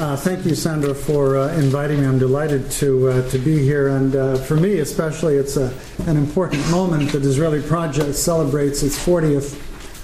Uh, 0.00 0.16
thank 0.16 0.46
you, 0.46 0.54
Sandra, 0.54 0.94
for 0.94 1.36
uh, 1.36 1.54
inviting 1.58 2.00
me. 2.00 2.06
I'm 2.06 2.18
delighted 2.18 2.70
to 2.70 3.08
uh, 3.08 3.28
to 3.28 3.38
be 3.38 3.58
here, 3.58 3.88
and 3.88 4.16
uh, 4.16 4.36
for 4.36 4.56
me 4.56 4.78
especially, 4.78 5.36
it's 5.36 5.58
a, 5.58 5.74
an 6.06 6.16
important 6.16 6.66
moment. 6.70 7.12
The 7.12 7.20
Disraeli 7.20 7.60
Project 7.60 8.14
celebrates 8.14 8.82
its 8.82 8.98
40th 8.98 9.60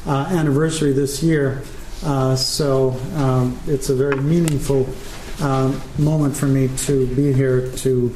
uh, 0.06 0.27
anniversary 0.37 0.93
this 0.93 1.22
year, 1.22 1.62
uh, 2.04 2.37
so 2.37 2.90
um, 3.14 3.59
it's 3.67 3.88
a 3.88 3.95
very 3.95 4.17
meaningful 4.17 4.87
um, 5.41 5.80
moment 5.97 6.37
for 6.37 6.45
me 6.45 6.69
to 6.85 7.07
be 7.17 7.33
here 7.33 7.71
to 7.77 8.15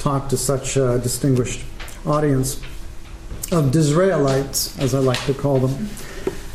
talk 0.00 0.28
to 0.28 0.36
such 0.36 0.76
a 0.76 0.98
distinguished 0.98 1.64
audience 2.04 2.56
of 3.52 3.70
Disraelites, 3.70 4.78
as 4.78 4.94
I 4.94 4.98
like 4.98 5.24
to 5.24 5.32
call 5.32 5.60
them. 5.60 5.88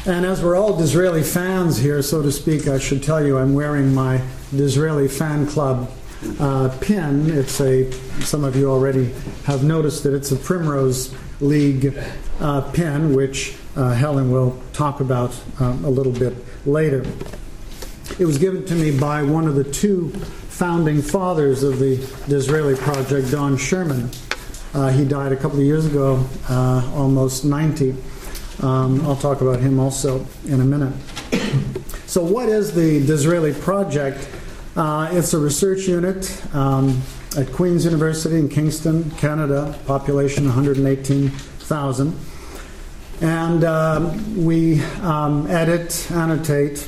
And 0.05 0.23
as 0.23 0.43
we're 0.43 0.55
all 0.55 0.77
Disraeli 0.77 1.23
fans 1.23 1.79
here, 1.79 2.03
so 2.03 2.21
to 2.21 2.31
speak, 2.31 2.67
I 2.67 2.77
should 2.77 3.01
tell 3.01 3.25
you 3.25 3.39
I'm 3.39 3.55
wearing 3.55 3.91
my 3.95 4.21
Disraeli 4.55 5.07
fan 5.07 5.47
club 5.47 5.91
uh, 6.39 6.75
pin. 6.81 7.29
It's 7.29 7.59
a, 7.61 7.91
some 8.21 8.43
of 8.43 8.55
you 8.55 8.69
already 8.69 9.13
have 9.45 9.63
noticed 9.63 10.03
that 10.03 10.13
it's 10.13 10.31
a 10.31 10.35
Primrose 10.35 11.13
League 11.39 11.97
uh, 12.39 12.61
pin, 12.71 13.15
which 13.15 13.55
uh, 13.75 13.93
Helen 13.93 14.31
will 14.31 14.59
talk 14.73 14.99
about 14.99 15.39
um, 15.59 15.85
a 15.85 15.89
little 15.89 16.11
bit 16.11 16.33
later. 16.65 17.05
It 18.19 18.25
was 18.25 18.37
given 18.37 18.65
to 18.65 18.73
me 18.73 18.97
by 18.97 19.21
one 19.21 19.47
of 19.47 19.55
the 19.55 19.63
two 19.63 20.09
founding 20.09 21.01
fathers 21.01 21.61
of 21.61 21.77
the 21.77 21.97
Disraeli 22.27 22.75
Project, 22.75 23.31
Don 23.31 23.57
Schurman. 23.57 24.15
Uh, 24.73 24.89
he 24.89 25.05
died 25.05 25.31
a 25.31 25.35
couple 25.35 25.59
of 25.59 25.65
years 25.65 25.85
ago, 25.85 26.25
uh, 26.49 26.91
almost 26.95 27.45
90. 27.45 27.95
Um, 28.61 29.05
I'll 29.05 29.15
talk 29.15 29.41
about 29.41 29.59
him 29.59 29.79
also 29.79 30.25
in 30.45 30.61
a 30.61 30.65
minute. 30.65 30.93
so, 32.07 32.23
what 32.23 32.49
is 32.49 32.73
the 32.73 33.05
Disraeli 33.05 33.53
Project? 33.53 34.27
Uh, 34.77 35.09
it's 35.11 35.33
a 35.33 35.39
research 35.39 35.87
unit 35.87 36.39
um, 36.53 37.01
at 37.35 37.51
Queen's 37.51 37.83
University 37.83 38.37
in 38.37 38.47
Kingston, 38.47 39.09
Canada, 39.17 39.75
population 39.87 40.45
118,000. 40.45 42.19
And 43.19 43.63
um, 43.63 44.45
we 44.45 44.83
um, 45.01 45.47
edit, 45.47 46.11
annotate 46.11 46.87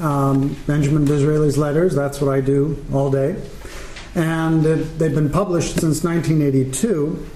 um, 0.00 0.56
Benjamin 0.66 1.04
Disraeli's 1.04 1.56
letters. 1.56 1.94
That's 1.94 2.20
what 2.20 2.34
I 2.34 2.40
do 2.40 2.84
all 2.92 3.12
day. 3.12 3.40
And 4.16 4.64
they've 4.64 5.14
been 5.14 5.30
published 5.30 5.78
since 5.78 6.02
1982 6.02 7.28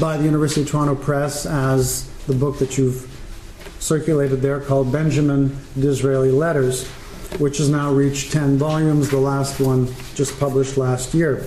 by 0.00 0.16
the 0.16 0.24
University 0.24 0.62
of 0.62 0.70
Toronto 0.70 0.96
Press 0.96 1.46
as 1.46 2.08
the 2.26 2.34
book 2.34 2.58
that 2.58 2.76
you've 2.76 3.08
circulated 3.78 4.42
there 4.42 4.58
called 4.58 4.90
Benjamin 4.90 5.56
Disraeli 5.78 6.32
Letters, 6.32 6.90
which 7.38 7.58
has 7.58 7.68
now 7.68 7.92
reached 7.92 8.32
10 8.32 8.58
volumes, 8.58 9.10
the 9.10 9.16
last 9.18 9.60
one 9.60 9.88
just 10.14 10.38
published 10.38 10.76
last 10.76 11.14
year. 11.14 11.46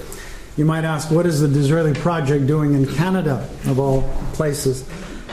You 0.57 0.66
might 0.66 0.83
ask, 0.83 1.11
what 1.11 1.25
is 1.25 1.39
the 1.39 1.47
Disraeli 1.47 1.94
Project 1.94 2.47
doing 2.47 2.73
in 2.73 2.88
Canada, 2.95 3.47
of 3.66 3.79
all 3.79 4.02
places? 4.33 4.88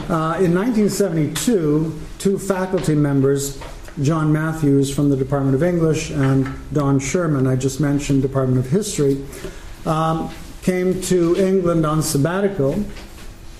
Uh, 0.08 0.36
in 0.38 0.54
1972, 0.54 1.98
two 2.18 2.38
faculty 2.38 2.94
members, 2.94 3.60
John 4.02 4.32
Matthews 4.32 4.94
from 4.94 5.08
the 5.08 5.16
Department 5.16 5.54
of 5.54 5.62
English 5.62 6.10
and 6.10 6.46
Don 6.72 6.98
Schurman, 6.98 7.48
I 7.48 7.56
just 7.56 7.80
mentioned 7.80 8.22
Department 8.22 8.64
of 8.64 8.70
History, 8.70 9.24
um, 9.86 10.30
came 10.62 11.00
to 11.02 11.36
England 11.36 11.86
on 11.86 12.02
sabbatical 12.02 12.84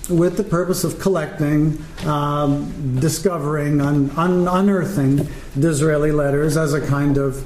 with 0.09 0.37
the 0.37 0.43
purpose 0.43 0.83
of 0.83 0.99
collecting, 0.99 1.83
um, 2.05 2.99
discovering, 2.99 3.81
un- 3.81 4.11
un- 4.17 4.47
unearthing 4.47 5.27
Disraeli 5.59 6.11
letters 6.11 6.57
as 6.57 6.73
a 6.73 6.85
kind 6.85 7.17
of, 7.17 7.43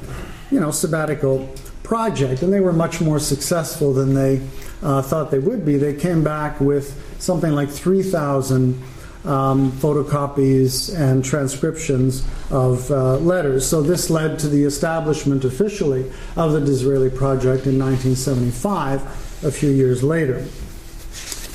you 0.52 0.60
know, 0.60 0.72
sabbatical 0.72 1.50
project. 1.84 2.42
And 2.42 2.54
they 2.54 2.60
were 2.60 2.74
much 2.74 3.02
more 3.02 3.20
successful 3.20 3.94
than 3.94 4.14
they 4.14 4.42
uh, 4.82 5.02
thought 5.02 5.32
they 5.32 5.40
would 5.40 5.66
be. 5.66 5.78
They 5.78 5.94
came 5.94 6.24
back 6.24 6.60
with 6.60 7.16
something 7.20 7.52
like 7.52 7.70
3,000 7.70 8.82
um, 9.26 9.72
photocopies 9.74 10.96
and 10.98 11.24
transcriptions 11.24 12.26
of 12.52 12.90
uh, 12.90 13.18
letters. 13.18 13.68
So 13.68 13.82
this 13.82 14.10
led 14.10 14.40
to 14.40 14.48
the 14.48 14.64
establishment 14.64 15.44
officially 15.44 16.10
of 16.36 16.54
the 16.54 16.62
Disraeli 16.62 17.10
Project 17.10 17.68
in 17.68 17.78
1975, 17.78 19.44
a 19.44 19.52
few 19.52 19.72
years 19.72 20.04
later. 20.04 20.46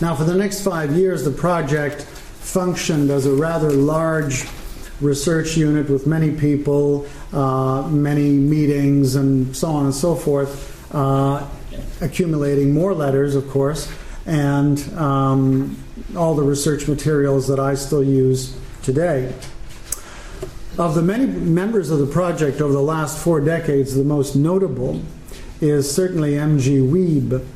Now, 0.01 0.15
for 0.15 0.25
the 0.25 0.35
next 0.35 0.63
five 0.63 0.97
years, 0.97 1.25
the 1.25 1.31
project 1.31 2.03
functioned 2.03 3.11
as 3.11 3.27
a 3.27 3.33
rather 3.33 3.71
large 3.71 4.47
research 5.01 5.57
unit 5.57 5.89
with 5.91 6.07
many 6.07 6.31
people, 6.33 7.07
uh, 7.33 7.89
many 7.89 8.31
meetings, 8.31 9.15
and 9.15 9.55
so 9.57 9.69
on 9.69 9.87
and 9.87 9.95
so 9.95 10.15
forth, 10.15 10.95
uh, 10.95 11.47
accumulating 12.01 12.73
more 12.73 12.95
letters, 12.95 13.35
of 13.35 13.49
course, 13.49 13.93
and 14.27 14.81
um, 14.95 15.77
all 16.17 16.35
the 16.35 16.43
research 16.43 16.89
materials 16.89 17.49
that 17.49 17.59
I 17.59 17.75
still 17.75 18.05
use 18.05 18.57
today. 18.83 19.35
Of 20.79 20.95
the 20.95 21.03
many 21.03 21.27
members 21.27 21.91
of 21.91 22.01
the 22.01 22.07
project 22.07 22.61
over 22.61 22.73
the 22.73 22.83
last 22.83 23.19
four 23.19 23.41
decades, 23.41 23.95
the 23.95 24.05
most 24.05 24.35
notable 24.35 25.01
is 25.61 25.93
certainly 25.93 26.37
M.G. 26.37 26.79
Wiebe, 26.79 27.47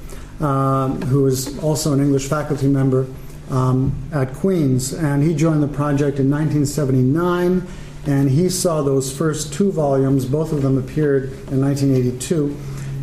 um, 0.41 1.03
who 1.03 1.27
is 1.27 1.59
also 1.59 1.93
an 1.93 2.01
English 2.01 2.29
faculty 2.29 2.69
member 2.69 3.07
um, 3.51 3.93
at 4.13 4.33
Queen's. 4.35 4.93
And 4.93 5.23
he 5.23 5.35
joined 5.35 5.63
the 5.63 5.69
project 5.69 6.19
in 6.19 6.31
1979, 6.31 7.67
and 8.07 8.31
he 8.31 8.49
saw 8.49 8.83
those 8.83 9.15
first 9.15 9.53
two 9.53 9.73
volumes, 9.73 10.25
both 10.25 10.53
of 10.53 10.63
them 10.63 10.79
appeared 10.79 11.33
in 11.51 11.61
1982. 11.61 12.57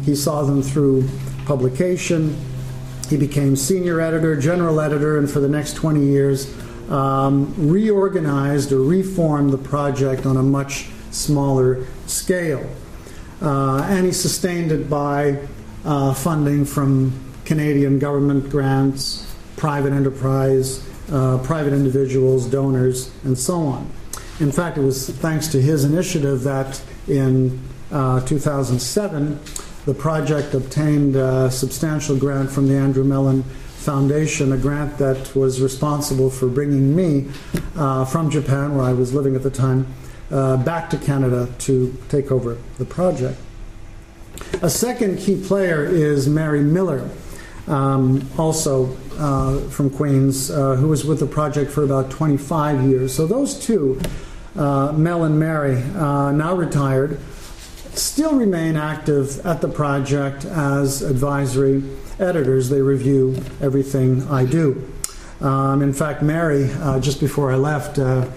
He 0.03 0.15
saw 0.15 0.43
them 0.43 0.61
through 0.61 1.07
publication. 1.45 2.35
He 3.09 3.17
became 3.17 3.55
senior 3.55 4.01
editor, 4.01 4.35
general 4.39 4.79
editor, 4.79 5.17
and 5.17 5.29
for 5.29 5.39
the 5.39 5.47
next 5.47 5.73
20 5.73 6.03
years, 6.03 6.53
um, 6.89 7.53
reorganized 7.57 8.71
or 8.71 8.79
reformed 8.79 9.51
the 9.51 9.57
project 9.57 10.25
on 10.25 10.37
a 10.37 10.43
much 10.43 10.87
smaller 11.11 11.85
scale. 12.07 12.67
Uh, 13.41 13.83
and 13.89 14.05
he 14.05 14.11
sustained 14.11 14.71
it 14.71 14.89
by 14.89 15.37
uh, 15.83 16.13
funding 16.13 16.65
from 16.65 17.13
Canadian 17.45 17.99
government 17.99 18.49
grants, 18.49 19.24
private 19.57 19.93
enterprise, 19.93 20.87
uh, 21.11 21.37
private 21.39 21.73
individuals, 21.73 22.47
donors, 22.47 23.11
and 23.23 23.37
so 23.37 23.55
on. 23.55 23.89
In 24.39 24.51
fact, 24.51 24.77
it 24.77 24.81
was 24.81 25.09
thanks 25.09 25.47
to 25.49 25.61
his 25.61 25.85
initiative 25.85 26.43
that 26.43 26.81
in 27.07 27.59
uh, 27.91 28.19
2007, 28.25 29.39
the 29.85 29.93
project 29.93 30.53
obtained 30.53 31.15
a 31.15 31.49
substantial 31.51 32.17
grant 32.17 32.49
from 32.49 32.67
the 32.67 32.75
Andrew 32.75 33.03
Mellon 33.03 33.43
Foundation, 33.43 34.51
a 34.51 34.57
grant 34.57 34.97
that 34.97 35.35
was 35.35 35.61
responsible 35.61 36.29
for 36.29 36.47
bringing 36.47 36.95
me 36.95 37.29
uh, 37.75 38.03
from 38.03 38.31
Japan, 38.31 38.75
where 38.75 38.85
I 38.85 38.93
was 38.93 39.13
living 39.13 39.35
at 39.35 39.43
the 39.43 39.51
time, 39.51 39.85
uh, 40.31 40.57
back 40.57 40.89
to 40.89 40.97
Canada 40.97 41.47
to 41.59 41.95
take 42.09 42.31
over 42.31 42.57
the 42.79 42.85
project. 42.85 43.39
A 44.61 44.69
second 44.69 45.19
key 45.19 45.39
player 45.39 45.85
is 45.85 46.27
Mary 46.27 46.61
Millar, 46.61 47.07
um, 47.67 48.27
also 48.37 48.97
uh, 49.17 49.59
from 49.69 49.89
Queens, 49.89 50.49
uh, 50.49 50.75
who 50.75 50.87
was 50.87 51.05
with 51.05 51.19
the 51.19 51.25
project 51.25 51.71
for 51.71 51.83
about 51.83 52.09
25 52.09 52.83
years. 52.83 53.13
So 53.13 53.25
those 53.27 53.59
two, 53.59 53.99
uh, 54.55 54.91
Mel 54.93 55.23
and 55.23 55.39
Mary, 55.39 55.81
uh, 55.95 56.31
now 56.31 56.55
retired, 56.55 57.19
still 57.93 58.35
remain 58.35 58.75
active 58.75 59.45
at 59.45 59.61
the 59.61 59.67
project 59.67 60.45
as 60.45 61.01
advisory 61.01 61.83
editors. 62.19 62.69
They 62.69 62.81
review 62.81 63.41
everything 63.61 64.27
I 64.27 64.45
do. 64.45 64.91
Um, 65.41 65.81
in 65.81 65.93
fact, 65.93 66.21
Mary, 66.21 66.71
uh, 66.71 66.99
just 66.99 67.19
before 67.19 67.51
I 67.51 67.55
left 67.55 67.97
a 67.97 68.29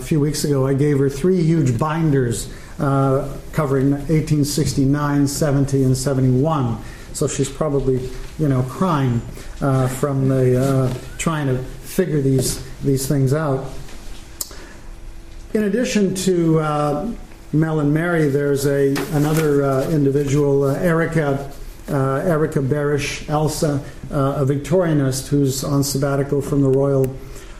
few 0.00 0.20
weeks 0.20 0.44
ago, 0.44 0.66
I 0.66 0.74
gave 0.74 0.98
her 0.98 1.08
three 1.08 1.42
huge 1.42 1.78
binders 1.78 2.52
covering 2.78 3.90
1869, 3.92 5.28
70, 5.28 5.84
and 5.84 5.96
71 5.96 6.78
so 7.14 7.28
she's 7.28 7.48
probably, 7.48 8.10
you 8.38 8.48
know, 8.48 8.62
crying 8.64 9.22
uh, 9.60 9.88
from 9.88 10.28
the 10.28 10.60
uh, 10.60 10.94
trying 11.16 11.46
to 11.46 11.58
figure 11.58 12.20
these 12.20 12.62
these 12.82 13.06
things 13.06 13.32
out. 13.32 13.70
In 15.54 15.64
addition 15.64 16.14
to 16.16 16.58
uh, 16.58 17.12
Mel 17.52 17.78
and 17.78 17.94
Mary, 17.94 18.28
there's 18.28 18.66
a 18.66 18.94
another 19.12 19.62
uh, 19.62 19.88
individual, 19.90 20.64
uh, 20.64 20.74
Erica. 20.74 21.50
Uh, 21.86 22.22
Erica 22.24 22.60
Barish 22.60 23.28
Elsa, 23.28 23.84
a 24.08 24.46
Victorianist 24.46 25.28
who's 25.28 25.62
on 25.62 25.84
sabbatical 25.84 26.40
from 26.40 26.62
the 26.62 26.68
Royal 26.70 27.14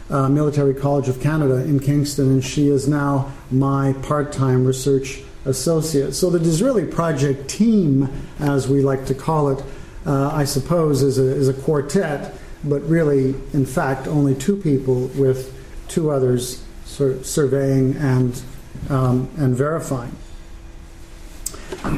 Military 0.09 0.73
College 0.73 1.07
of 1.07 1.21
Canada 1.21 1.57
in 1.57 1.79
Kingston, 1.79 2.31
and 2.31 2.43
she 2.43 2.69
is 2.69 2.87
now 2.87 3.31
my 3.51 3.93
part 4.01 4.31
time 4.31 4.65
research 4.65 5.21
associate. 5.45 6.13
So 6.13 6.29
the 6.29 6.39
Disraeli 6.39 6.85
Project 6.85 7.49
team, 7.49 8.09
as 8.39 8.67
we 8.67 8.81
like 8.81 9.05
to 9.07 9.13
call 9.13 9.49
it, 9.49 9.63
uh, 10.05 10.29
I 10.33 10.45
suppose, 10.45 11.01
is 11.01 11.17
a, 11.17 11.23
is 11.23 11.47
a 11.47 11.53
quartet, 11.53 12.33
but 12.63 12.81
really, 12.83 13.35
in 13.53 13.65
fact, 13.65 14.07
only 14.07 14.35
two 14.35 14.55
people 14.57 15.07
with 15.15 15.53
two 15.87 16.11
others 16.11 16.63
sur- 16.85 17.23
surveying 17.23 17.95
and, 17.97 18.41
um, 18.89 19.29
and 19.37 19.55
verifying. 19.55 20.15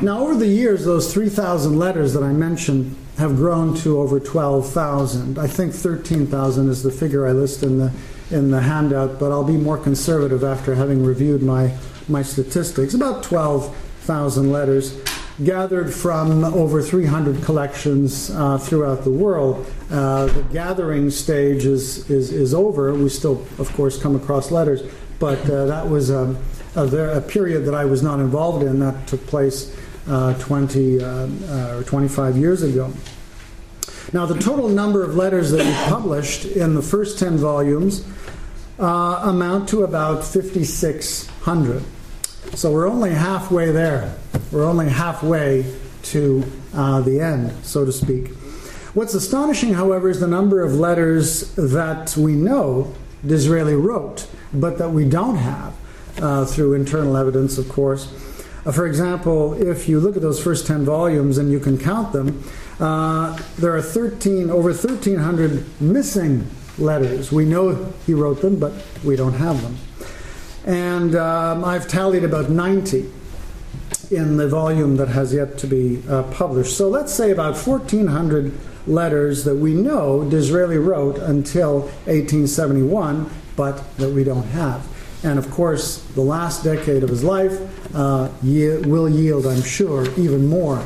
Now, 0.01 0.19
over 0.19 0.35
the 0.35 0.47
years, 0.47 0.85
those 0.85 1.13
3,000 1.13 1.77
letters 1.77 2.13
that 2.13 2.23
I 2.23 2.33
mentioned 2.33 2.95
have 3.17 3.35
grown 3.35 3.75
to 3.77 3.99
over 3.99 4.19
12,000. 4.19 5.39
I 5.39 5.47
think 5.47 5.73
13,000 5.73 6.69
is 6.69 6.83
the 6.83 6.91
figure 6.91 7.27
I 7.27 7.31
list 7.31 7.63
in 7.63 7.79
the 7.79 7.91
in 8.29 8.51
the 8.51 8.61
handout, 8.61 9.19
but 9.19 9.31
I'll 9.31 9.44
be 9.44 9.57
more 9.57 9.77
conservative 9.77 10.44
after 10.44 10.75
having 10.75 11.03
reviewed 11.03 11.41
my 11.41 11.73
my 12.09 12.21
statistics. 12.21 12.94
About 12.94 13.24
12,000 13.24 14.51
letters 14.51 15.00
gathered 15.44 15.94
from 15.94 16.44
over 16.44 16.81
300 16.81 17.44
collections 17.44 18.31
uh, 18.31 18.57
throughout 18.57 19.04
the 19.04 19.12
world. 19.12 19.71
Uh, 19.92 20.25
the 20.27 20.42
gathering 20.51 21.09
stage 21.12 21.65
is, 21.65 22.09
is, 22.09 22.31
is 22.31 22.54
over. 22.54 22.94
We 22.94 23.09
still, 23.09 23.45
of 23.59 23.71
course, 23.74 24.01
come 24.01 24.15
across 24.15 24.50
letters, 24.50 24.81
but 25.19 25.39
uh, 25.50 25.65
that 25.68 25.88
was 25.88 26.09
um, 26.09 26.38
a, 26.75 26.86
a, 27.18 27.21
period 27.21 27.65
that 27.65 27.75
I 27.75 27.86
was 27.86 28.01
not 28.01 28.19
involved 28.19 28.65
in. 28.65 28.80
That 28.80 29.07
took 29.07 29.25
place 29.27 29.75
uh, 30.07 30.33
20 30.39 31.04
uh, 31.04 31.07
uh, 31.07 31.77
or 31.77 31.83
25 31.83 32.38
years 32.38 32.63
ago. 32.63 32.92
Now, 34.13 34.25
the 34.25 34.39
total 34.39 34.69
number 34.69 35.04
of 35.04 35.15
letters 35.15 35.51
that 35.51 35.65
we 35.65 35.74
published 35.92 36.45
in 36.45 36.74
the 36.74 36.81
first 36.81 37.19
10 37.19 37.38
volumes 37.38 38.07
amount 38.80 39.69
to 39.69 39.83
about 39.83 40.24
5,600. 40.24 41.83
So 42.55 42.71
we're 42.71 42.88
only 42.88 43.11
halfway 43.11 43.71
there. 43.71 44.15
We're 44.51 44.65
only 44.65 44.89
halfway 44.89 45.75
to 46.03 46.44
uh, 46.73 47.01
the 47.01 47.19
end, 47.19 47.53
so 47.63 47.85
to 47.85 47.91
speak. 47.91 48.29
What's 48.94 49.13
astonishing, 49.13 49.73
however, 49.73 50.09
is 50.09 50.19
the 50.19 50.27
number 50.27 50.63
of 50.63 50.73
letters 50.73 51.53
that 51.55 52.15
we 52.17 52.33
know 52.33 52.95
Disraeli 53.25 53.75
wrote, 53.75 54.27
but 54.53 54.77
that 54.79 54.89
we 54.89 55.07
don't 55.07 55.35
have 55.35 55.75
uh, 56.19 56.45
through 56.45 56.73
internal 56.73 57.15
evidence, 57.17 57.57
of 57.57 57.69
course. 57.69 58.11
Uh, 58.65 58.71
for 58.71 58.88
example, 58.88 59.53
if 59.53 59.88
you 59.88 59.99
look 59.99 60.15
at 60.15 60.21
those 60.21 60.41
first 60.41 60.65
10 60.65 60.83
volumes 60.83 61.38
and 61.38 61.51
you 61.51 61.59
can 61.59 61.77
count 61.77 62.11
them, 62.11 62.44
uh, 62.79 63.38
there 63.57 63.75
are 63.75 63.81
13, 63.81 64.49
over 64.49 64.69
1,300 64.69 65.81
missing 65.81 66.47
letters. 66.77 67.31
We 67.31 67.45
know 67.45 67.94
he 68.05 68.13
wrote 68.13 68.41
them, 68.41 68.59
but 68.59 68.73
we 69.03 69.15
don't 69.15 69.33
have 69.33 69.61
them. 69.61 69.77
And 70.67 71.15
um, 71.15 71.63
I've 71.63 71.87
tallied 71.87 72.25
about 72.25 72.49
90 72.49 73.09
in 74.11 74.35
the 74.35 74.49
volume 74.49 74.97
that 74.97 75.07
has 75.07 75.33
yet 75.33 75.57
to 75.59 75.67
be 75.67 76.03
uh, 76.09 76.23
published. 76.23 76.75
So 76.75 76.89
let's 76.89 77.13
say 77.13 77.31
about 77.31 77.55
1,400 77.55 78.51
letters 78.85 79.45
that 79.45 79.55
we 79.55 79.73
know 79.73 80.29
Disraeli 80.29 80.77
wrote 80.77 81.19
until 81.19 81.83
1871, 82.05 83.29
but 83.55 83.95
that 83.95 84.09
we 84.09 84.25
don't 84.25 84.47
have. 84.47 84.85
And 85.23 85.39
of 85.39 85.49
course, 85.49 86.03
the 86.15 86.21
last 86.21 86.65
decade 86.65 87.01
of 87.01 87.09
his 87.09 87.23
life 87.23 87.59
uh, 87.95 88.29
ye- 88.43 88.77
will 88.77 89.07
yield, 89.07 89.47
I'm 89.47 89.63
sure, 89.63 90.03
even 90.19 90.47
more 90.47 90.85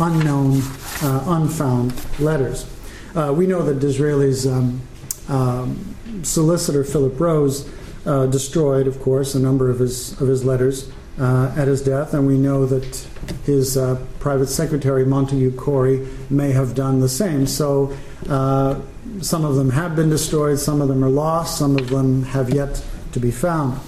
unknown, 0.00 0.62
uh, 1.02 1.24
unfound 1.26 1.92
letters. 2.18 2.66
Uh, 3.14 3.32
we 3.36 3.46
know 3.46 3.62
that 3.62 3.78
Disraeli's 3.78 4.46
um, 4.46 4.80
um, 5.28 5.94
solicitor, 6.22 6.82
Philip 6.82 7.20
Rose, 7.20 7.70
uh, 8.06 8.26
destroyed, 8.26 8.86
of 8.86 9.00
course, 9.00 9.34
a 9.34 9.38
number 9.38 9.70
of 9.70 9.78
his, 9.78 10.20
of 10.20 10.28
his 10.28 10.44
letters 10.44 10.90
uh, 11.18 11.54
at 11.56 11.68
his 11.68 11.82
death, 11.82 12.14
and 12.14 12.26
we 12.26 12.38
know 12.38 12.66
that 12.66 12.96
his 13.44 13.76
uh, 13.76 14.04
private 14.18 14.46
secretary, 14.46 15.04
Montague 15.04 15.52
Corry, 15.52 16.08
may 16.30 16.52
have 16.52 16.74
done 16.74 17.00
the 17.00 17.08
same. 17.08 17.46
So 17.46 17.96
uh, 18.28 18.80
some 19.20 19.44
of 19.44 19.56
them 19.56 19.70
have 19.70 19.94
been 19.94 20.08
destroyed, 20.08 20.58
some 20.58 20.80
of 20.80 20.88
them 20.88 21.04
are 21.04 21.10
lost, 21.10 21.58
some 21.58 21.76
of 21.76 21.90
them 21.90 22.24
have 22.24 22.50
yet 22.50 22.84
to 23.12 23.20
be 23.20 23.30
found. 23.30 23.78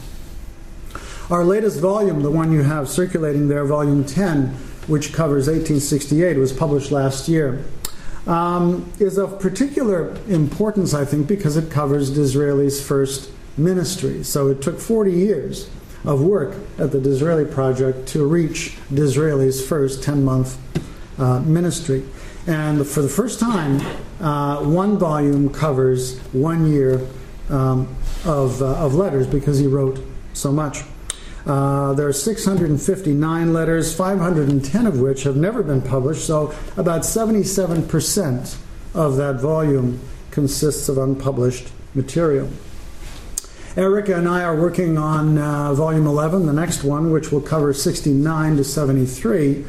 Our 1.31 1.45
latest 1.45 1.81
volume, 1.81 2.23
the 2.23 2.31
one 2.31 2.53
you 2.53 2.63
have 2.63 2.89
circulating 2.89 3.49
there, 3.49 3.65
volume 3.65 4.05
10, 4.05 4.49
which 4.87 5.15
covers 5.15 5.47
1868, 5.47 6.37
was 6.37 6.53
published 6.53 6.91
last 6.91 7.29
year. 7.29 7.65
Um, 8.27 8.91
is 8.99 9.19
of 9.19 9.39
particular 9.41 10.15
importance, 10.29 10.95
I 10.95 11.05
think, 11.05 11.27
because 11.27 11.57
it 11.57 11.71
covers 11.71 12.11
Disraeli's 12.11 12.87
first 12.87 13.31
ministry. 13.57 14.23
So 14.25 14.49
it 14.49 14.63
took 14.63 14.79
40 14.79 15.13
years 15.13 15.71
of 16.05 16.23
work 16.23 16.57
at 16.79 16.93
the 16.93 17.01
Disraeli 17.01 17.45
Project 17.45 18.09
to 18.09 18.27
reach 18.27 18.77
Disraeli's 18.93 19.67
first 19.67 20.03
10 20.03 20.25
month 20.25 20.59
uh, 21.19 21.41
ministry. 21.41 22.05
And 22.47 22.87
for 22.87 23.01
the 23.01 23.09
first 23.09 23.41
time, 23.41 23.81
uh, 24.21 24.63
one 24.63 24.99
volume 24.99 25.49
covers 25.49 26.19
one 26.33 26.71
year 26.71 27.07
um, 27.49 27.95
of, 28.25 28.61
uh, 28.61 28.85
of 28.85 28.95
letters 28.95 29.27
because 29.27 29.59
he 29.59 29.67
wrote 29.67 30.01
so 30.35 30.53
much. 30.53 30.83
Uh, 31.47 31.93
there 31.93 32.07
are 32.09 32.13
659 32.13 33.53
letters, 33.53 33.95
510 33.95 34.87
of 34.87 35.01
which 35.01 35.25
have 35.25 35.37
never 35.37 35.63
been 35.63 35.83
published, 35.83 36.27
so 36.27 36.55
about 36.77 37.03
77% 37.03 38.57
of 38.95 39.17
that 39.17 39.41
volume 39.41 40.01
consists 40.31 40.89
of 40.89 40.97
unpublished 40.97 41.71
material. 41.95 42.49
Erica 43.77 44.15
and 44.15 44.29
I 44.29 44.45
are 44.45 44.55
working 44.55 44.97
on 44.97 45.37
uh, 45.37 45.75
volume 45.75 46.07
11, 46.07 46.47
the 46.47 46.53
next 46.53 46.85
one, 46.85 47.11
which 47.11 47.33
will 47.33 47.41
cover 47.41 47.73
69 47.73 48.57
to 48.57 48.63
73, 48.63 49.65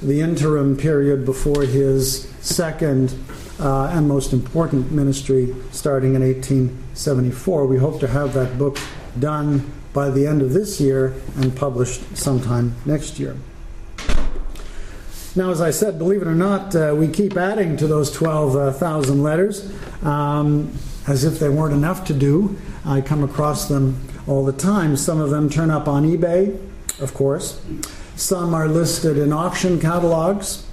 the 0.00 0.20
interim 0.22 0.74
period 0.74 1.26
before 1.26 1.60
his 1.64 2.30
second 2.40 3.14
uh, 3.60 3.88
and 3.92 4.08
most 4.08 4.32
important 4.32 4.90
ministry 4.90 5.54
starting 5.70 6.14
in 6.14 6.22
1874. 6.22 7.66
We 7.66 7.76
hope 7.76 8.00
to 8.00 8.08
have 8.08 8.32
that 8.32 8.56
book 8.56 8.78
done 9.18 9.70
by 9.92 10.08
the 10.08 10.26
end 10.26 10.40
of 10.40 10.54
this 10.54 10.80
year 10.80 11.14
and 11.36 11.54
published 11.54 12.16
sometime 12.16 12.74
next 12.86 13.18
year. 13.18 13.36
Now, 15.36 15.50
as 15.50 15.60
I 15.60 15.72
said, 15.72 15.98
believe 15.98 16.22
it 16.22 16.28
or 16.28 16.34
not, 16.34 16.74
uh, 16.74 16.94
we 16.96 17.06
keep 17.06 17.36
adding 17.36 17.76
to 17.76 17.86
those 17.86 18.10
12,000 18.12 19.20
uh, 19.20 19.22
letters 19.22 19.70
um, 20.02 20.72
as 21.06 21.24
if 21.24 21.38
they 21.38 21.50
weren't 21.50 21.74
enough 21.74 22.06
to 22.06 22.14
do. 22.14 22.58
I 22.84 23.00
come 23.00 23.22
across 23.22 23.68
them 23.68 24.08
all 24.26 24.44
the 24.44 24.52
time. 24.52 24.96
Some 24.96 25.20
of 25.20 25.30
them 25.30 25.48
turn 25.48 25.70
up 25.70 25.86
on 25.86 26.04
eBay, 26.04 26.58
of 27.00 27.14
course. 27.14 27.60
Some 28.16 28.54
are 28.54 28.68
listed 28.68 29.16
in 29.16 29.32
auction 29.32 29.80
catalogs. 29.80 30.66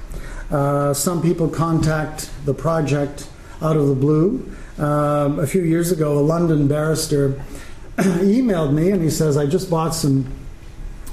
Uh, 0.51 0.93
some 0.93 1.21
people 1.21 1.47
contact 1.47 2.29
the 2.45 2.53
project 2.53 3.27
out 3.61 3.77
of 3.77 3.87
the 3.87 3.95
blue. 3.95 4.51
Uh, 4.79 5.35
a 5.39 5.45
few 5.45 5.61
years 5.61 5.91
ago, 5.91 6.17
a 6.17 6.21
London 6.21 6.67
barrister 6.67 7.43
emailed 7.97 8.73
me 8.73 8.91
and 8.91 9.03
he 9.03 9.09
says, 9.09 9.37
I 9.37 9.45
just 9.45 9.69
bought 9.69 9.93
some 9.93 10.33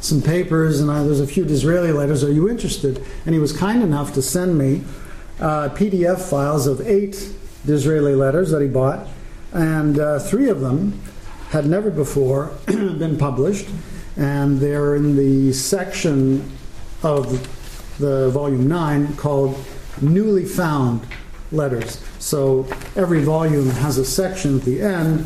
some 0.01 0.23
papers 0.23 0.81
and 0.81 0.91
I, 0.91 1.03
there's 1.03 1.21
a 1.21 1.27
few 1.27 1.45
Disraeli 1.45 1.91
letters. 1.91 2.23
Are 2.23 2.31
you 2.31 2.49
interested? 2.49 3.05
And 3.25 3.35
he 3.35 3.41
was 3.41 3.53
kind 3.53 3.83
enough 3.83 4.15
to 4.15 4.23
send 4.23 4.57
me 4.57 4.83
uh, 5.41 5.71
PDF 5.71 6.21
files 6.31 6.67
of 6.67 6.81
eight 6.87 7.33
Disraeli 7.65 8.15
letters 8.15 8.51
that 8.51 8.63
he 8.63 8.69
bought 8.69 9.09
and 9.53 9.99
uh, 9.99 10.19
three 10.19 10.49
of 10.49 10.61
them 10.61 11.01
had 11.51 11.67
never 11.67 11.91
before 11.91 12.53
been 12.67 13.17
published, 13.17 13.69
and 14.17 14.59
they're 14.61 14.97
in 14.97 15.17
the 15.17 15.53
section 15.53 16.51
of 17.03 17.31
the 17.99 18.31
volume 18.31 18.69
9 18.69 19.17
called 19.17 19.57
Newly 20.01 20.45
Found 20.45 21.07
Letters. 21.53 22.03
So 22.19 22.67
every 22.97 23.23
volume 23.23 23.71
has 23.71 23.99
a 23.99 24.05
section 24.05 24.59
at 24.59 24.65
the 24.65 24.83
end 24.83 25.21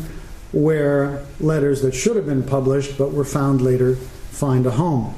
where 0.51 1.25
letters 1.39 1.81
that 1.81 1.93
should 1.93 2.15
have 2.15 2.25
been 2.25 2.43
published 2.43 2.97
but 2.97 3.11
were 3.11 3.25
found 3.25 3.61
later 3.61 3.95
find 3.95 4.65
a 4.65 4.71
home. 4.71 5.15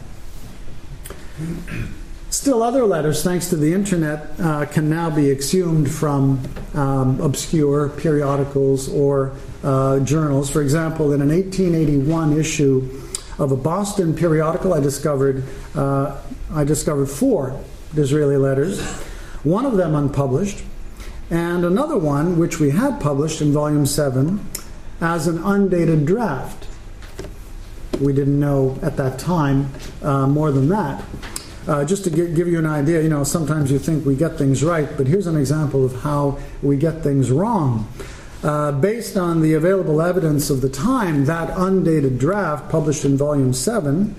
Still, 2.34 2.64
other 2.64 2.84
letters, 2.84 3.22
thanks 3.24 3.52
to 3.52 3.56
the 3.56 3.76
internet, 3.76 4.40
uh, 4.40 4.66
can 4.66 4.90
now 4.90 5.12
be 5.12 5.30
exhumed 5.30 5.90
from 5.92 6.42
um, 6.74 7.22
obscure 7.22 7.90
periodicals 7.90 8.90
or 8.90 9.34
uh, 9.64 10.00
journals. 10.00 10.50
For 10.50 10.64
example, 10.64 11.14
in 11.14 11.22
an 11.22 11.30
1881 11.30 12.40
issue 12.40 12.90
of 13.38 13.52
a 13.52 13.56
Boston 13.56 14.16
periodical, 14.16 14.74
I 14.74 14.80
discovered 14.80 15.44
uh, 15.76 16.20
I 16.52 16.64
discovered 16.64 17.06
four 17.06 17.64
Disraeli 17.94 18.38
letters, 18.38 18.82
one 19.44 19.68
of 19.68 19.78
them 19.78 19.94
unpublished, 19.94 20.64
and 21.30 21.64
another 21.64 22.00
one 22.00 22.40
which 22.40 22.60
we 22.60 22.72
had 22.72 23.00
published 23.00 23.42
in 23.42 23.54
volume 23.54 23.86
seven 23.86 24.44
as 25.00 25.28
an 25.28 25.38
undated 25.38 26.08
draft. 26.08 26.66
We 28.02 28.12
didn't 28.12 28.40
know 28.40 28.80
at 28.82 28.98
that 28.98 29.20
time 29.20 29.70
uh, 30.02 30.26
more 30.26 30.52
than 30.52 30.70
that. 30.70 31.04
Uh, 31.68 31.86
just 31.86 32.04
to 32.04 32.10
give, 32.10 32.36
give 32.36 32.48
you 32.48 32.60
an 32.60 32.66
idea, 32.66 33.02
you 33.02 33.10
know, 33.10 33.24
sometimes 33.24 33.72
you 33.72 33.80
think 33.80 34.06
we 34.06 34.16
get 34.16 34.38
things 34.38 34.64
right, 34.64 34.90
but 34.98 35.08
here's 35.08 35.28
an 35.28 35.38
example 35.38 35.86
of 35.86 36.02
how 36.02 36.38
we 36.62 36.76
get 36.76 37.02
things 37.02 37.32
wrong. 37.32 37.88
Uh, 38.44 38.74
based 38.74 39.16
on 39.16 39.42
the 39.42 39.54
available 39.54 40.02
evidence 40.02 40.50
of 40.50 40.60
the 40.60 40.68
time, 40.68 41.24
that 41.26 41.50
undated 41.56 42.20
draft, 42.20 42.70
published 42.70 43.06
in 43.06 43.16
Volume 43.16 43.54
7, 43.54 44.14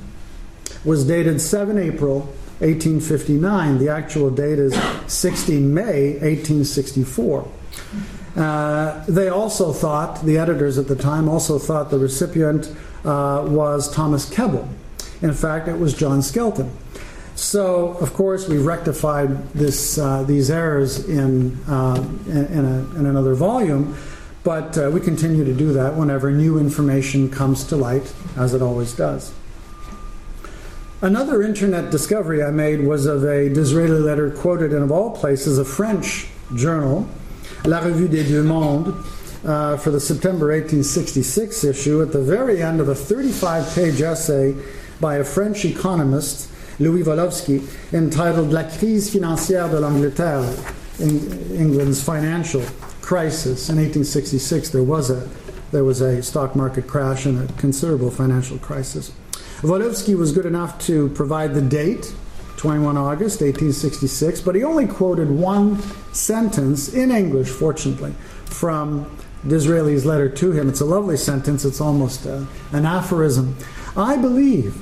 was 0.85 1.07
dated 1.07 1.41
7 1.41 1.77
April 1.77 2.21
1859. 2.61 3.79
The 3.79 3.91
actual 3.91 4.31
date 4.31 4.59
is 4.59 4.75
16 5.07 5.75
May 5.75 6.13
1864. 6.13 7.49
Uh, 8.37 9.05
they 9.07 9.29
also 9.29 9.73
thought, 9.73 10.25
the 10.25 10.39
editors 10.39 10.79
at 10.79 10.89
the 10.89 10.97
time 10.97 11.29
also 11.29 11.59
thought 11.59 11.91
the 11.91 11.99
recipient 11.99 12.75
uh, 13.05 13.45
was 13.47 13.93
Thomas 13.93 14.29
Keble. 14.29 14.67
In 15.21 15.35
fact, 15.35 15.69
it 15.69 15.79
was 15.79 15.95
John 15.95 16.23
Skelton. 16.23 16.71
So, 17.37 17.97
of 17.99 18.15
course, 18.15 18.49
we 18.49 18.59
rectified 18.59 19.49
this, 19.53 19.99
uh, 19.99 20.23
these 20.23 20.51
errors 20.51 21.09
in, 21.09 21.59
uh, 21.69 21.97
in, 22.27 22.65
a, 22.65 22.99
in, 22.99 23.07
another 23.07 23.35
volume, 23.35 23.97
but 24.45 24.79
uh, 24.79 24.91
we 24.93 25.01
continue 25.01 25.45
to 25.45 25.53
do 25.53 25.73
that 25.73 25.97
whenever 25.97 26.31
new 26.31 26.59
information 26.59 27.29
comes 27.29 27.65
to 27.65 27.77
light, 27.77 28.15
as 28.37 28.55
it 28.55 28.63
always 28.63 28.93
does. 28.93 29.33
Another 31.03 31.43
internet 31.43 31.91
discovery 31.91 32.43
I 32.43 32.51
made 32.53 32.81
was 32.87 33.05
of 33.07 33.25
a 33.25 33.49
Disraeli 33.49 33.99
letter 33.99 34.31
quoted 34.31 34.73
in, 34.73 34.83
of 34.83 34.93
all 34.93 35.11
places, 35.11 35.59
a 35.59 35.65
French 35.65 36.29
journal, 36.55 37.09
La 37.65 37.81
Revue 37.81 38.09
des 38.09 38.23
Deux 38.23 38.45
Mondes, 38.45 38.95
uh, 39.45 39.77
for 39.77 39.91
the 39.91 40.01
September 40.01 40.47
1866 40.47 41.65
issue, 41.65 42.01
at 42.01 42.13
the 42.13 42.23
very 42.23 42.63
end 42.63 42.81
of 42.81 42.89
a 42.89 42.95
35 42.95 43.75
page 43.75 44.01
essay 44.01 44.55
by 45.01 45.17
a 45.17 45.25
French 45.25 45.65
economist 45.65 46.49
Louis 46.79 47.03
Wolowski, 47.03 47.63
entitled 47.93 48.53
La 48.53 48.65
crise 48.65 49.11
financière 49.11 49.71
de 49.71 49.79
l'Angleterre, 49.79 50.45
England's 51.01 52.03
financial 52.03 52.63
crisis. 53.01 53.69
In 53.69 53.77
1866, 53.77 54.71
there 54.71 54.83
was 54.83 55.11
a 55.11 55.29
there 55.71 55.85
was 55.85 56.01
a 56.01 56.23
stock 56.23 56.55
market 56.55 56.87
crash 56.87 57.27
and 57.27 57.51
a 57.51 57.53
considerable 57.55 58.11
financial 58.11 58.59
crisis. 58.59 59.13
Wolowski 59.61 60.17
was 60.17 60.31
good 60.31 60.47
enough 60.47 60.79
to 60.87 61.09
provide 61.11 61.53
the 61.53 61.61
date, 61.61 62.15
21 62.59 62.97
August 62.97 63.41
1866, 63.41 64.41
but 64.41 64.55
he 64.55 64.63
only 64.63 64.87
quoted 64.87 65.29
one 65.29 65.81
sentence 66.13 66.95
in 66.95 67.11
English, 67.11 67.49
fortunately, 67.49 68.15
from 68.45 69.05
Disraeli's 69.45 70.07
letter 70.07 70.29
to 70.29 70.53
him. 70.53 70.69
It's 70.69 70.81
a 70.81 70.85
lovely 70.85 71.17
sentence, 71.17 71.65
it's 71.65 71.81
almost 71.81 72.25
a, 72.25 72.37
uh, 72.37 72.47
an 72.73 72.87
aphorism. 72.87 73.57
I 73.97 74.17
believe 74.17 74.77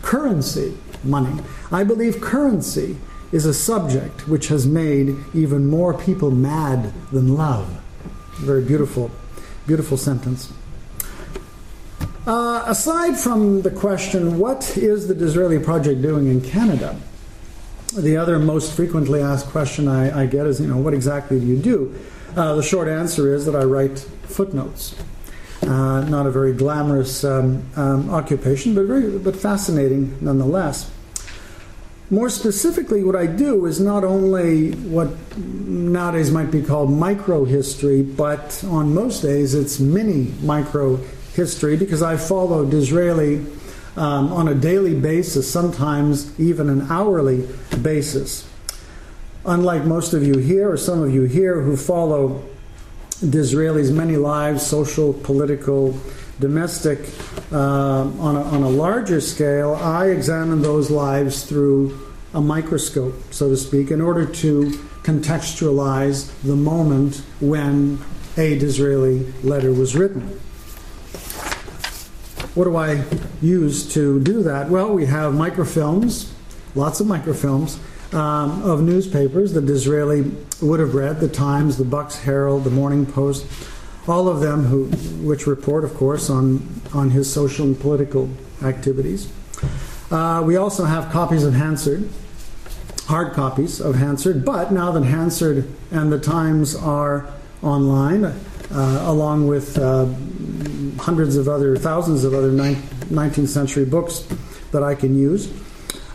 currency 0.00 0.78
money. 1.04 1.42
I 1.70 1.84
believe 1.84 2.20
currency 2.20 2.96
is 3.32 3.44
a 3.44 3.54
subject 3.54 4.26
which 4.28 4.48
has 4.48 4.66
made 4.66 5.16
even 5.34 5.66
more 5.66 5.92
people 5.94 6.30
mad 6.30 6.92
than 7.12 7.34
love. 7.34 7.68
Very 8.38 8.64
beautiful, 8.64 9.10
beautiful 9.66 9.96
sentence. 9.96 10.52
Uh, 12.26 12.62
aside 12.66 13.18
from 13.18 13.62
the 13.62 13.70
question, 13.70 14.38
what 14.38 14.76
is 14.76 15.08
the 15.08 15.14
Disraeli 15.14 15.58
Project 15.58 16.02
doing 16.02 16.28
in 16.28 16.40
Canada? 16.40 16.98
The 17.96 18.16
other 18.16 18.38
most 18.38 18.72
frequently 18.74 19.22
asked 19.22 19.46
question 19.46 19.88
I, 19.88 20.22
I 20.22 20.26
get 20.26 20.46
is, 20.46 20.60
you 20.60 20.66
know, 20.66 20.76
what 20.76 20.92
exactly 20.92 21.40
do 21.40 21.46
you 21.46 21.56
do? 21.56 21.94
Uh, 22.36 22.54
the 22.54 22.62
short 22.62 22.86
answer 22.86 23.34
is 23.34 23.46
that 23.46 23.56
I 23.56 23.64
write 23.64 23.98
footnotes. 23.98 24.94
Uh, 25.62 26.02
not 26.02 26.26
a 26.26 26.30
very 26.30 26.52
glamorous 26.52 27.24
um, 27.24 27.62
um, 27.76 28.08
occupation, 28.10 28.74
but 28.74 28.86
very 28.86 29.18
but 29.18 29.34
fascinating 29.34 30.16
nonetheless. 30.20 30.90
More 32.10 32.30
specifically, 32.30 33.04
what 33.04 33.16
I 33.16 33.26
do 33.26 33.66
is 33.66 33.80
not 33.80 34.02
only 34.02 34.70
what 34.72 35.08
nowadays 35.36 36.30
might 36.30 36.50
be 36.50 36.62
called 36.62 36.90
micro 36.90 37.44
history, 37.44 38.02
but 38.02 38.64
on 38.64 38.94
most 38.94 39.20
days 39.20 39.54
it's 39.54 39.78
mini 39.78 40.32
micro 40.40 40.96
history 41.34 41.76
because 41.76 42.00
I 42.02 42.16
follow 42.16 42.64
Disraeli 42.64 43.44
um, 43.96 44.32
on 44.32 44.48
a 44.48 44.54
daily 44.54 44.94
basis, 44.94 45.50
sometimes 45.50 46.38
even 46.40 46.70
an 46.70 46.86
hourly 46.88 47.46
basis. 47.82 48.48
Unlike 49.44 49.84
most 49.84 50.14
of 50.14 50.24
you 50.24 50.38
here, 50.38 50.70
or 50.70 50.76
some 50.76 51.02
of 51.02 51.12
you 51.12 51.24
here 51.24 51.60
who 51.60 51.76
follow 51.76 52.42
Disraeli's 53.20 53.90
many 53.90 54.16
lives, 54.16 54.64
social, 54.64 55.12
political, 55.12 55.98
domestic, 56.38 57.00
uh, 57.52 57.56
on, 57.56 58.36
a, 58.36 58.42
on 58.42 58.62
a 58.62 58.68
larger 58.68 59.20
scale, 59.20 59.74
I 59.74 60.06
examine 60.06 60.62
those 60.62 60.90
lives 60.90 61.44
through 61.44 61.98
a 62.32 62.40
microscope, 62.40 63.14
so 63.32 63.48
to 63.48 63.56
speak, 63.56 63.90
in 63.90 64.00
order 64.00 64.24
to 64.24 64.70
contextualize 65.02 66.30
the 66.42 66.54
moment 66.54 67.22
when 67.40 67.98
a 68.36 68.56
Disraeli 68.58 69.32
letter 69.42 69.72
was 69.72 69.96
written. 69.96 70.22
What 72.54 72.64
do 72.64 72.76
I 72.76 73.04
use 73.40 73.92
to 73.94 74.20
do 74.20 74.42
that? 74.44 74.68
Well, 74.68 74.92
we 74.92 75.06
have 75.06 75.32
microfilms, 75.32 76.30
lots 76.74 77.00
of 77.00 77.06
microfilms 77.06 77.78
um, 78.12 78.62
of 78.62 78.82
newspapers 78.82 79.52
that 79.52 79.66
Disraeli 79.66 80.30
would 80.62 80.80
have 80.80 80.94
read 80.94 81.20
the 81.20 81.28
Times, 81.28 81.76
the 81.76 81.84
Bucks 81.84 82.18
Herald, 82.20 82.64
the 82.64 82.70
Morning 82.70 83.04
Post, 83.04 83.46
all 84.06 84.28
of 84.28 84.40
them 84.40 84.64
who, 84.64 84.86
which 85.26 85.46
report, 85.46 85.84
of 85.84 85.94
course, 85.94 86.30
on, 86.30 86.66
on 86.94 87.10
his 87.10 87.30
social 87.30 87.66
and 87.66 87.78
political 87.78 88.30
activities. 88.62 89.30
Uh, 90.10 90.42
we 90.44 90.56
also 90.56 90.84
have 90.84 91.12
copies 91.12 91.44
of 91.44 91.52
Hansard, 91.52 92.08
hard 93.06 93.34
copies 93.34 93.80
of 93.80 93.96
Hansard, 93.96 94.44
but 94.44 94.72
now 94.72 94.90
that 94.92 95.04
Hansard 95.04 95.70
and 95.90 96.10
the 96.10 96.18
Times 96.18 96.74
are 96.74 97.30
online, 97.62 98.24
uh, 98.24 98.34
along 99.04 99.46
with 99.46 99.78
uh, 99.78 100.06
hundreds 101.02 101.36
of 101.36 101.48
other, 101.48 101.76
thousands 101.76 102.24
of 102.24 102.32
other 102.32 102.50
19th 102.50 103.48
century 103.48 103.84
books 103.84 104.26
that 104.72 104.82
I 104.82 104.94
can 104.94 105.18
use, 105.18 105.52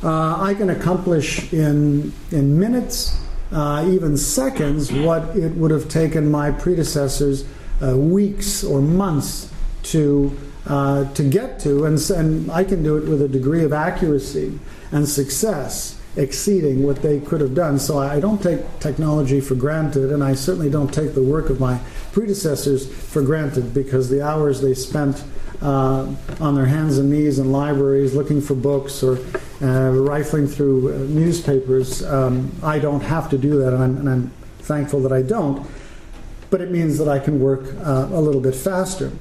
uh, 0.04 0.42
I 0.42 0.54
can 0.54 0.70
accomplish 0.70 1.54
in, 1.54 2.12
in 2.32 2.60
minutes, 2.60 3.18
uh, 3.52 3.86
even 3.88 4.18
seconds, 4.18 4.92
what 4.92 5.36
it 5.36 5.54
would 5.54 5.72
have 5.72 5.88
taken 5.88 6.30
my 6.30 6.52
predecessors 6.52 7.46
uh, 7.82 7.98
weeks 7.98 8.64
or 8.64 8.82
months 8.82 9.52
to, 9.84 10.38
uh, 10.68 11.12
to 11.14 11.24
get 11.24 11.60
to. 11.62 11.86
And, 11.86 12.00
and 12.12 12.52
I 12.52 12.64
can 12.64 12.84
do 12.84 12.98
it 12.98 13.08
with 13.08 13.22
a 13.22 13.28
degree 13.28 13.64
of 13.64 13.72
accuracy 13.72 14.60
and 14.92 15.08
success 15.08 16.00
exceeding 16.16 16.84
what 16.84 17.02
they 17.02 17.20
could 17.20 17.42
have 17.42 17.56
done. 17.56 17.80
So 17.80 17.98
I 17.98 18.20
don't 18.20 18.42
take 18.42 18.80
technology 18.80 19.42
for 19.42 19.56
granted, 19.56 20.12
and 20.12 20.24
I 20.24 20.36
certainly 20.36 20.70
don't 20.70 20.94
take 20.94 21.16
the 21.16 21.24
work 21.24 21.50
of 21.50 21.60
my 21.60 21.80
predecessors 22.12 22.92
for 22.92 23.22
granted 23.22 23.74
because 23.74 24.10
the 24.10 24.22
hours 24.22 24.62
they 24.62 24.74
spent 24.74 25.24
uh, 25.62 26.08
on 26.40 26.56
their 26.56 26.66
hands 26.66 26.98
and 26.98 27.10
knees 27.10 27.40
in 27.40 27.52
libraries 27.52 28.14
looking 28.14 28.42
for 28.42 28.54
books 28.54 29.02
or 29.02 29.18
uh, 29.62 29.92
rifling 29.92 30.48
through 30.48 30.94
uh, 30.94 30.98
newspapers. 31.08 32.04
Um, 32.04 32.52
I 32.62 32.80
don't 32.80 33.02
have 33.02 33.30
to 33.30 33.38
do 33.38 33.60
that, 33.60 33.74
and 33.74 33.84
I'm, 33.84 33.98
and 33.98 34.10
I'm, 34.10 34.32
thankful 34.60 35.02
that 35.02 35.12
I 35.12 35.22
don't. 35.22 35.68
But 36.50 36.62
it 36.62 36.72
means 36.72 36.98
that 36.98 37.10
I 37.10 37.20
can 37.20 37.42
work 37.42 37.76
uh, 37.86 38.08
a 38.14 38.22
little 38.22 38.40
bit 38.40 38.56
faster. 38.56 39.12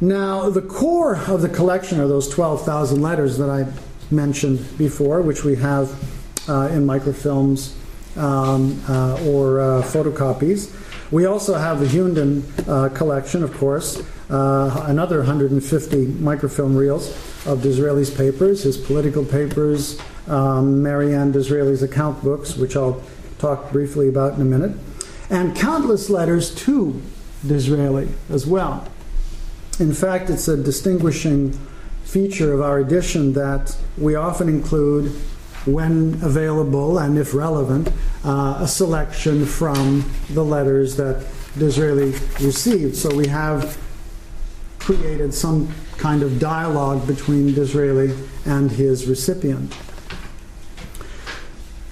Now, 0.00 0.50
the 0.50 0.62
core 0.62 1.14
of 1.14 1.42
the 1.42 1.48
collection 1.48 2.00
are 2.00 2.08
those 2.08 2.28
12,000 2.28 3.00
letters 3.00 3.38
that 3.38 3.48
I 3.48 3.72
mentioned 4.12 4.78
before, 4.78 5.22
which 5.22 5.44
we 5.44 5.56
have 5.56 5.90
uh, 6.48 6.68
in 6.72 6.86
microfilms 6.86 7.74
um, 8.16 8.80
uh, 8.88 9.14
or 9.26 9.60
uh, 9.60 9.82
photocopies. 9.82 10.78
We 11.10 11.26
also 11.26 11.54
have 11.54 11.80
the 11.80 11.86
Hughenden 11.86 12.42
uh, 12.68 12.88
collection, 12.90 13.42
of 13.42 13.52
course, 13.54 14.02
uh, 14.30 14.84
another 14.86 15.18
150 15.18 16.06
microfilm 16.06 16.74
reels 16.74 17.10
of 17.46 17.60
Disraeli's 17.60 18.10
papers, 18.10 18.62
his 18.62 18.78
political 18.78 19.24
papers, 19.24 20.00
um, 20.26 20.82
Mary 20.82 21.14
Anne 21.14 21.32
Disraeli's 21.32 21.82
account 21.82 22.22
books, 22.22 22.56
which 22.56 22.76
I'll 22.76 23.02
talk 23.38 23.72
briefly 23.72 24.08
about 24.08 24.34
in 24.34 24.40
a 24.40 24.44
minute, 24.44 24.76
and 25.28 25.54
countless 25.54 26.08
letters 26.08 26.54
to 26.64 27.00
Disraeli 27.46 28.08
as 28.30 28.46
well. 28.46 28.88
In 29.78 29.92
fact, 29.92 30.30
it's 30.30 30.48
a 30.48 30.56
distinguishing 30.56 31.58
feature 32.12 32.52
of 32.52 32.60
our 32.60 32.78
edition 32.78 33.32
that 33.32 33.74
we 33.96 34.14
often 34.14 34.46
include, 34.46 35.10
when 35.64 36.12
available 36.22 36.98
and 36.98 37.16
if 37.16 37.32
relevant, 37.32 37.88
uh, 38.22 38.58
a 38.60 38.68
selection 38.68 39.46
from 39.46 40.04
the 40.28 40.44
letters 40.44 40.96
that 40.96 41.24
Disraeli 41.58 42.10
received. 42.38 42.96
So 42.96 43.14
we 43.14 43.28
have 43.28 43.78
created 44.78 45.32
some 45.32 45.72
kind 45.96 46.22
of 46.22 46.38
dialogue 46.38 47.06
between 47.06 47.54
Disraeli 47.54 48.14
and 48.44 48.70
his 48.70 49.06
recipient. 49.06 49.74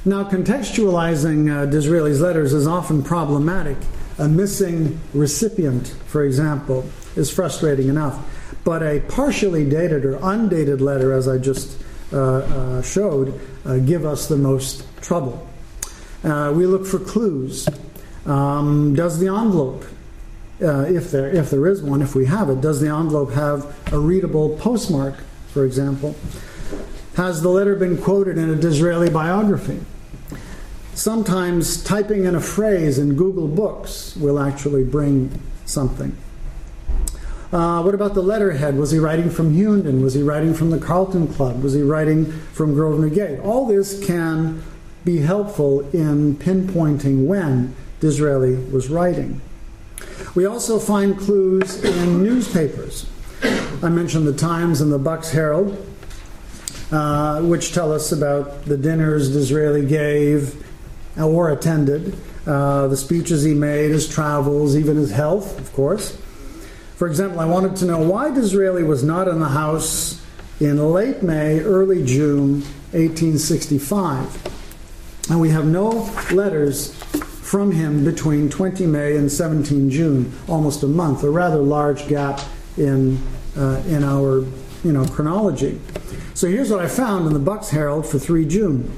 Now, 0.05 0.25
contextualizing 0.25 1.51
uh, 1.51 1.67
Disraeli's 1.71 2.21
letters 2.21 2.53
is 2.53 2.67
often 2.67 3.03
problematic. 3.03 3.79
A 4.19 4.29
missing 4.29 5.01
recipient, 5.15 5.89
for 6.07 6.25
example, 6.25 6.85
is 7.17 7.31
frustrating 7.31 7.89
enough. 7.89 8.19
But 8.65 8.83
a 8.83 9.01
partially 9.01 9.69
dated 9.69 10.05
or 10.05 10.19
undated 10.23 10.81
letter, 10.81 11.13
as 11.13 11.27
I 11.27 11.39
just 11.39 11.83
uh, 12.13 12.19
uh, 12.19 12.83
showed, 12.83 13.41
uh, 13.65 13.79
give 13.79 14.05
us 14.05 14.29
the 14.29 14.37
most 14.37 14.85
trouble. 15.01 15.47
Uh, 16.23 16.53
we 16.55 16.67
look 16.67 16.87
for 16.87 16.99
clues. 16.99 17.69
Um, 18.27 18.95
does 18.95 19.19
the 19.19 19.29
envelope 19.29 19.85
uh, 20.63 20.83
if 20.83 21.11
there 21.11 21.29
if 21.29 21.51
there 21.51 21.67
is 21.67 21.83
one, 21.83 22.03
if 22.03 22.15
we 22.15 22.27
have 22.27 22.51
it, 22.51 22.61
does 22.61 22.81
the 22.81 22.89
envelope 22.89 23.33
have 23.33 23.93
a 23.93 23.99
readable 23.99 24.57
postmark, 24.59 25.15
for 25.49 25.65
example? 25.65 26.15
Has 27.17 27.43
the 27.43 27.49
letter 27.49 27.75
been 27.75 27.97
quoted 27.97 28.39
in 28.39 28.51
a 28.51 28.57
Disraeli 28.57 29.11
biography? 29.11 29.81
Sometimes 30.95 31.83
typing 31.83 32.25
in 32.25 32.35
a 32.35 32.41
phrase 32.41 32.99
in 32.99 33.15
Google 33.15 33.49
Books 33.49 34.17
will 34.17 34.39
actually 34.39 34.85
bring 34.85 35.41
something. 35.65 36.17
Uh, 37.53 37.83
what 37.83 37.95
about 37.97 38.15
the 38.15 38.23
letterhead? 38.23 38.77
Was 38.77 38.93
he 38.93 38.99
writing 39.01 39.29
from 39.29 39.53
Hughenden? 39.53 40.03
Was 40.03 40.15
he 40.15 40.23
writing 40.23 40.55
from 40.55 40.71
the 40.71 40.79
Carlton 40.79 41.27
Club? 41.27 41.65
Was 41.65 41.75
he 41.75 41.83
writing 41.83 42.27
from 42.53 42.75
Grosvenor 42.75 43.09
Gate? 43.09 43.41
All 43.41 43.67
this 43.67 44.05
can 44.05 44.63
be 45.05 45.19
helpful 45.19 45.81
in 45.91 46.37
pinpointing 46.37 47.27
when 47.27 47.75
Disraeli 47.99 48.55
was 48.71 48.89
writing. 48.89 49.41
We 50.37 50.47
also 50.47 50.79
find 50.79 51.19
clues 51.19 51.83
in 51.83 52.23
newspapers. 52.23 53.07
I 53.83 53.89
mentioned 53.89 54.29
the 54.29 54.33
Times 54.33 54.81
and 54.81 54.93
the 54.93 54.99
Bucks 54.99 55.33
Herald, 55.33 55.77
uh, 56.93 57.41
which 57.43 57.73
tell 57.73 57.93
us 57.93 58.13
about 58.13 58.65
the 58.67 58.77
dinners 58.77 59.33
Disraeli 59.33 59.85
gave 59.87 60.65
or 61.19 61.51
attended, 61.51 62.17
uh, 62.47 62.87
the 62.87 62.97
speeches 62.97 63.43
he 63.43 63.55
made, 63.55 63.91
his 63.91 64.09
travels, 64.09 64.77
even 64.77 64.97
his 64.97 65.11
health, 65.11 65.59
of 65.59 65.73
course. 65.73 66.17
For 67.01 67.07
example, 67.07 67.41
I 67.41 67.47
wanted 67.47 67.77
to 67.77 67.87
know 67.87 67.99
why 67.99 68.31
Disraeli 68.31 68.83
was 68.83 69.03
not 69.03 69.27
in 69.27 69.41
the 69.41 69.49
House 69.49 70.23
in 70.61 70.77
late 70.77 71.23
May, 71.23 71.61
early 71.61 72.05
June 72.05 72.61
1865. 72.93 75.31
And 75.31 75.41
we 75.41 75.49
have 75.49 75.65
no 75.65 76.11
letters 76.31 76.93
from 77.41 77.73
him 77.73 78.05
between 78.05 78.51
20 78.51 78.85
May 78.85 79.17
and 79.17 79.33
17 79.33 79.89
June, 79.89 80.31
almost 80.47 80.83
a 80.83 80.87
month, 80.87 81.23
a 81.23 81.31
rather 81.31 81.57
large 81.57 82.07
gap 82.07 82.39
in, 82.77 83.19
uh, 83.57 83.83
in 83.87 84.05
our 84.05 84.45
you 84.85 84.93
know, 84.93 85.07
chronology. 85.07 85.81
So 86.35 86.49
here's 86.49 86.71
what 86.71 86.81
I 86.81 86.89
found 86.89 87.27
in 87.27 87.33
the 87.33 87.39
Bucks 87.39 87.71
Herald 87.71 88.05
for 88.05 88.19
3 88.19 88.45
June. 88.45 88.95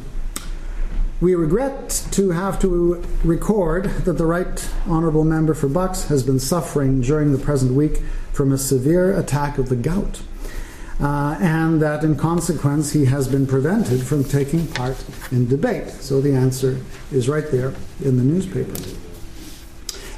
We 1.23 1.37
regret 1.37 2.05
to 2.11 2.31
have 2.31 2.61
to 2.63 3.01
record 3.23 3.85
that 3.85 4.15
the 4.15 4.27
Right 4.27 4.69
Honourable 4.89 5.23
Member 5.23 5.55
for 5.55 5.69
Bucks 5.69 6.09
has 6.09 6.25
been 6.25 6.41
suffering 6.41 7.01
during 7.01 7.31
the 7.31 7.39
present 7.39 7.75
week 7.75 7.99
from 8.33 8.51
a 8.51 8.59
severe 8.59 9.17
attack 9.17 9.57
of 9.57 9.69
the 9.69 9.77
gout, 9.77 10.21
uh, 11.01 11.39
and 11.41 11.81
that 11.81 12.03
in 12.03 12.17
consequence 12.17 12.91
he 12.91 13.05
has 13.05 13.29
been 13.29 13.47
prevented 13.47 14.03
from 14.03 14.25
taking 14.25 14.67
part 14.67 14.97
in 15.31 15.47
debate. 15.47 15.91
So 15.91 16.21
the 16.21 16.35
answer 16.35 16.81
is 17.13 17.29
right 17.29 17.49
there 17.53 17.73
in 18.05 18.17
the 18.17 18.25
newspaper. 18.25 18.75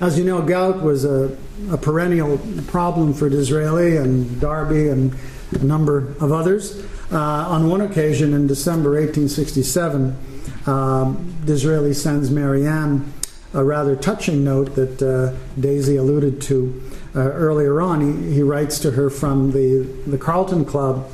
As 0.00 0.18
you 0.18 0.24
know, 0.24 0.40
gout 0.40 0.82
was 0.82 1.04
a, 1.04 1.36
a 1.70 1.76
perennial 1.76 2.38
problem 2.68 3.12
for 3.12 3.28
Disraeli 3.28 3.98
and 3.98 4.40
Derby 4.40 4.88
and 4.88 5.14
a 5.52 5.62
number 5.62 5.98
of 5.98 6.32
others. 6.32 6.82
Uh, 7.12 7.18
on 7.18 7.68
one 7.68 7.82
occasion 7.82 8.32
in 8.32 8.46
December 8.46 8.92
1867, 8.92 10.33
um, 10.66 11.36
Disraeli 11.44 11.94
sends 11.94 12.30
Mary 12.30 12.66
Anne 12.66 13.12
a 13.52 13.62
rather 13.62 13.94
touching 13.94 14.44
note 14.44 14.74
that 14.74 15.00
uh, 15.00 15.32
Daisy 15.60 15.96
alluded 15.96 16.42
to 16.42 16.82
uh, 17.14 17.20
earlier 17.20 17.80
on. 17.80 18.00
He, 18.00 18.34
he 18.34 18.42
writes 18.42 18.78
to 18.80 18.92
her 18.92 19.08
from 19.08 19.52
the, 19.52 19.82
the 20.06 20.18
Carlton 20.18 20.64
Club 20.64 21.08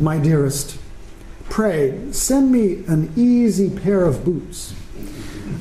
My 0.00 0.18
dearest, 0.18 0.78
pray 1.50 2.10
send 2.12 2.50
me 2.50 2.84
an 2.86 3.12
easy 3.14 3.68
pair 3.70 4.04
of 4.04 4.24
boots. 4.24 4.74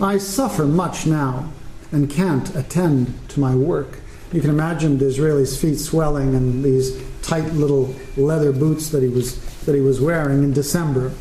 I 0.02 0.18
suffer 0.18 0.66
much 0.66 1.06
now 1.06 1.52
and 1.92 2.10
can't 2.10 2.56
attend 2.56 3.30
to 3.30 3.40
my 3.40 3.54
work. 3.54 4.00
You 4.32 4.40
can 4.40 4.50
imagine 4.50 4.98
Disraeli's 4.98 5.60
feet 5.60 5.78
swelling 5.78 6.34
and 6.34 6.64
these 6.64 6.98
tight 7.22 7.52
little 7.54 7.94
leather 8.16 8.54
boots 8.54 8.90
that 8.90 9.04
he 9.04 9.10
was 9.10 9.40
that 9.66 9.76
he 9.76 9.82
was 9.82 10.00
wearing 10.00 10.44
in 10.44 10.54
December, 10.54 11.12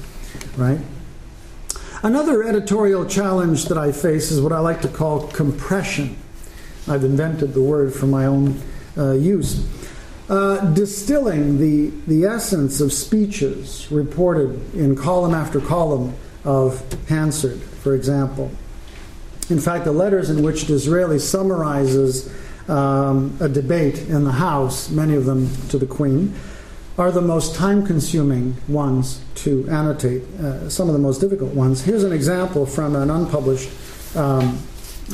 right? 0.57 0.79
Another 2.03 2.43
editorial 2.43 3.05
challenge 3.05 3.67
that 3.67 3.77
I 3.77 3.93
face 3.93 4.31
is 4.31 4.41
what 4.41 4.53
I 4.53 4.59
like 4.59 4.81
to 4.83 4.89
call 4.89 5.27
compression. 5.29 6.17
I've 6.89 7.05
invented 7.05 7.53
the 7.53 7.61
word 7.61 7.93
for 7.93 8.07
my 8.07 8.25
own 8.25 8.59
uh, 8.97 9.13
use. 9.13 9.69
Uh, 10.31 10.65
distilling 10.73 11.59
the, 11.59 11.93
the 12.07 12.25
essence 12.25 12.81
of 12.81 12.91
speeches 12.91 13.87
reported 13.91 14.75
in 14.75 14.97
column 14.97 15.35
after 15.35 15.61
column 15.61 16.15
of 16.43 16.91
Hansard, 17.11 17.61
for 17.61 17.95
example. 17.95 18.51
In 19.51 19.61
fact, 19.61 19.85
the 19.85 19.93
letters 19.93 20.31
in 20.31 20.43
which 20.43 20.69
Disraeli 20.69 21.19
summarizes 21.19 22.33
um, 22.67 23.37
a 23.41 23.49
debate 23.49 23.99
in 24.09 24.25
the 24.25 24.33
House, 24.33 24.89
many 24.89 25.17
of 25.17 25.27
them 25.27 25.55
to 25.69 25.77
the 25.77 25.87
Queen, 25.87 26.35
are 27.01 27.11
the 27.11 27.23
most 27.23 27.55
time 27.55 27.87
consuming 27.87 28.55
ones 28.69 29.25
to 29.35 29.67
annotate, 29.71 30.23
uh, 30.35 30.69
some 30.69 30.87
of 30.87 30.93
the 30.93 30.99
most 30.99 31.19
difficult 31.19 31.55
ones. 31.55 31.83
Here's 31.83 32.05
an 32.05 32.13
example 32.13 32.67
from 32.67 32.95
an 32.95 33.09
unpublished 33.09 33.71
um, 34.15 34.59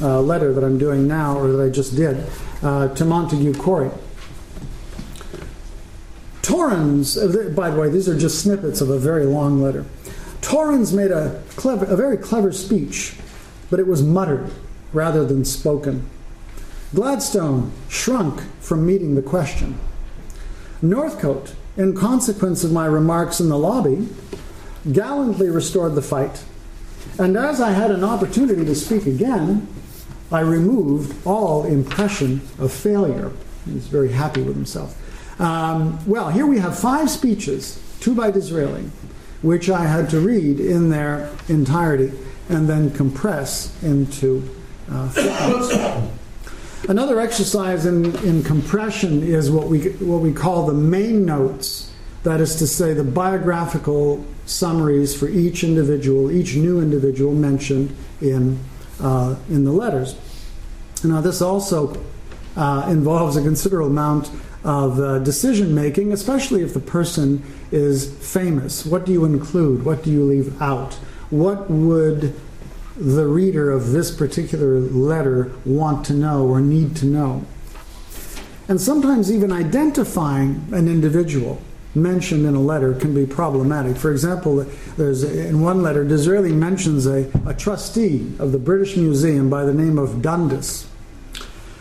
uh, 0.03 0.21
letter 0.21 0.53
that 0.53 0.65
I'm 0.65 0.79
doing 0.79 1.07
now, 1.07 1.39
or 1.39 1.53
that 1.53 1.63
I 1.65 1.69
just 1.69 1.95
did, 1.95 2.27
uh, 2.65 2.89
to 2.89 3.05
Montague 3.05 3.53
Corry. 3.53 3.97
Torrens, 6.43 7.17
uh, 7.17 7.53
by 7.55 7.71
the 7.71 7.81
way, 7.81 7.89
these 7.89 8.09
are 8.09 8.19
just 8.19 8.43
snippets 8.43 8.81
of 8.81 8.91
a 8.91 8.99
very 8.99 9.25
long 9.25 9.63
letter. 9.63 9.87
Torrens 10.41 10.93
made 10.93 11.13
a, 11.13 11.41
clever, 11.51 11.85
a 11.85 11.95
very 11.95 12.17
clever 12.17 12.51
speech, 12.51 13.15
but 13.71 13.79
it 13.79 13.87
was 13.87 14.03
muttered 14.03 14.51
rather 14.93 15.25
than 15.25 15.45
spoken. 15.45 16.11
Gladstone 16.93 17.71
shrunk 17.89 18.41
from 18.59 18.85
meeting 18.85 19.15
the 19.15 19.23
question. 19.23 19.79
Northcote 20.83 21.55
in 21.77 21.95
consequence 21.95 22.65
of 22.65 22.73
my 22.73 22.87
remarks 22.87 23.41
in 23.41 23.49
the 23.49 23.59
lobby, 23.59 24.09
gallantly 24.93 25.49
restored 25.49 25.95
the 25.95 26.03
fight. 26.03 26.45
And 27.19 27.37
as 27.37 27.61
I 27.61 27.71
had 27.71 27.91
an 27.91 28.05
opportunity 28.05 28.65
to 28.65 28.75
speak 28.75 29.07
again, 29.07 29.69
I 30.31 30.41
removed 30.41 31.27
all 31.27 31.65
impression 31.65 32.41
of 32.59 32.73
failure. 32.73 33.33
He's 33.65 33.87
very 33.87 34.13
happy 34.13 34.43
with 34.43 34.55
himself. 34.55 34.97
Um, 35.41 35.99
well, 36.07 36.31
here 36.31 36.47
we 36.47 36.59
have 36.59 36.79
five 36.79 37.11
speeches, 37.11 37.83
two 38.01 38.15
by 38.15 38.31
Disraeli, 38.31 38.91
which 39.43 39.69
I 39.69 39.85
had 39.85 40.09
to 40.11 40.21
read 40.21 40.61
in 40.61 40.91
their 40.91 41.31
entirety 41.49 42.13
and 42.49 42.69
then 42.69 42.91
compress 42.91 43.83
into 43.83 44.49
uh, 44.91 45.09
footnotes. 45.11 46.11
Another 46.89 47.19
exercise 47.19 47.85
in, 47.85 48.15
in 48.25 48.45
compression 48.45 49.23
is 49.25 49.51
what 49.51 49.67
we, 49.67 49.91
what 49.95 50.21
we 50.23 50.33
call 50.33 50.67
the 50.67 50.73
main 50.73 51.25
notes. 51.25 51.93
That 52.23 52.41
is 52.41 52.57
to 52.57 52.67
say, 52.67 52.95
the 52.95 53.03
biographical 53.03 54.25
summaries 54.47 55.19
for 55.19 55.29
each 55.29 55.65
individual, 55.65 56.31
each 56.31 56.55
new 56.55 56.81
individual 56.81 57.33
mentioned 57.33 57.95
in, 58.21 58.61
uh, 59.01 59.35
in 59.49 59.65
the 59.65 59.73
letters. 59.73 60.17
Now, 61.03 61.21
this 61.21 61.43
also 61.43 62.01
uh, 62.57 62.87
involves 62.89 63.37
a 63.37 63.43
considerable 63.43 63.91
amount 63.91 64.31
of 64.63 65.01
uh, 65.01 65.19
decision 65.21 65.75
making, 65.75 66.13
especially 66.13 66.63
if 66.63 66.73
the 66.73 66.81
person 66.81 67.43
is 67.73 68.13
famous. 68.33 68.87
What 68.87 69.05
do 69.05 69.13
you 69.13 69.25
include? 69.25 69.85
What 69.85 70.05
do 70.05 70.11
you 70.11 70.25
leave 70.25 70.61
out? 70.63 70.95
What 71.31 71.69
would 71.69 72.33
the 72.97 73.27
reader 73.27 73.71
of 73.71 73.93
this 73.93 74.11
particular 74.11 74.81
letter 74.81 75.53
want 75.65 76.07
to 76.07 76.15
know 76.15 76.47
or 76.47 76.61
need 76.61 76.97
to 76.97 77.07
know. 77.07 77.45
And 78.69 78.81
sometimes 78.81 79.31
even 79.31 79.53
identifying 79.53 80.67
an 80.73 80.89
individual 80.89 81.61
mentioned 81.95 82.45
in 82.45 82.55
a 82.55 82.61
letter 82.61 82.95
can 82.95 83.15
be 83.15 83.27
problematic. 83.27 83.97
For 83.97 84.11
example, 84.11 84.67
there's 84.97 85.23
in 85.23 85.61
one 85.61 85.83
letter, 85.83 86.05
Disraeli 86.05 86.53
mentions 86.53 87.07
a, 87.07 87.31
a 87.47 87.55
trustee 87.55 88.33
of 88.39 88.53
the 88.53 88.59
British 88.59 88.97
Museum 88.97 89.49
by 89.49 89.65
the 89.65 89.73
name 89.73 89.99
of 89.99 90.21
Dundas. 90.21 90.89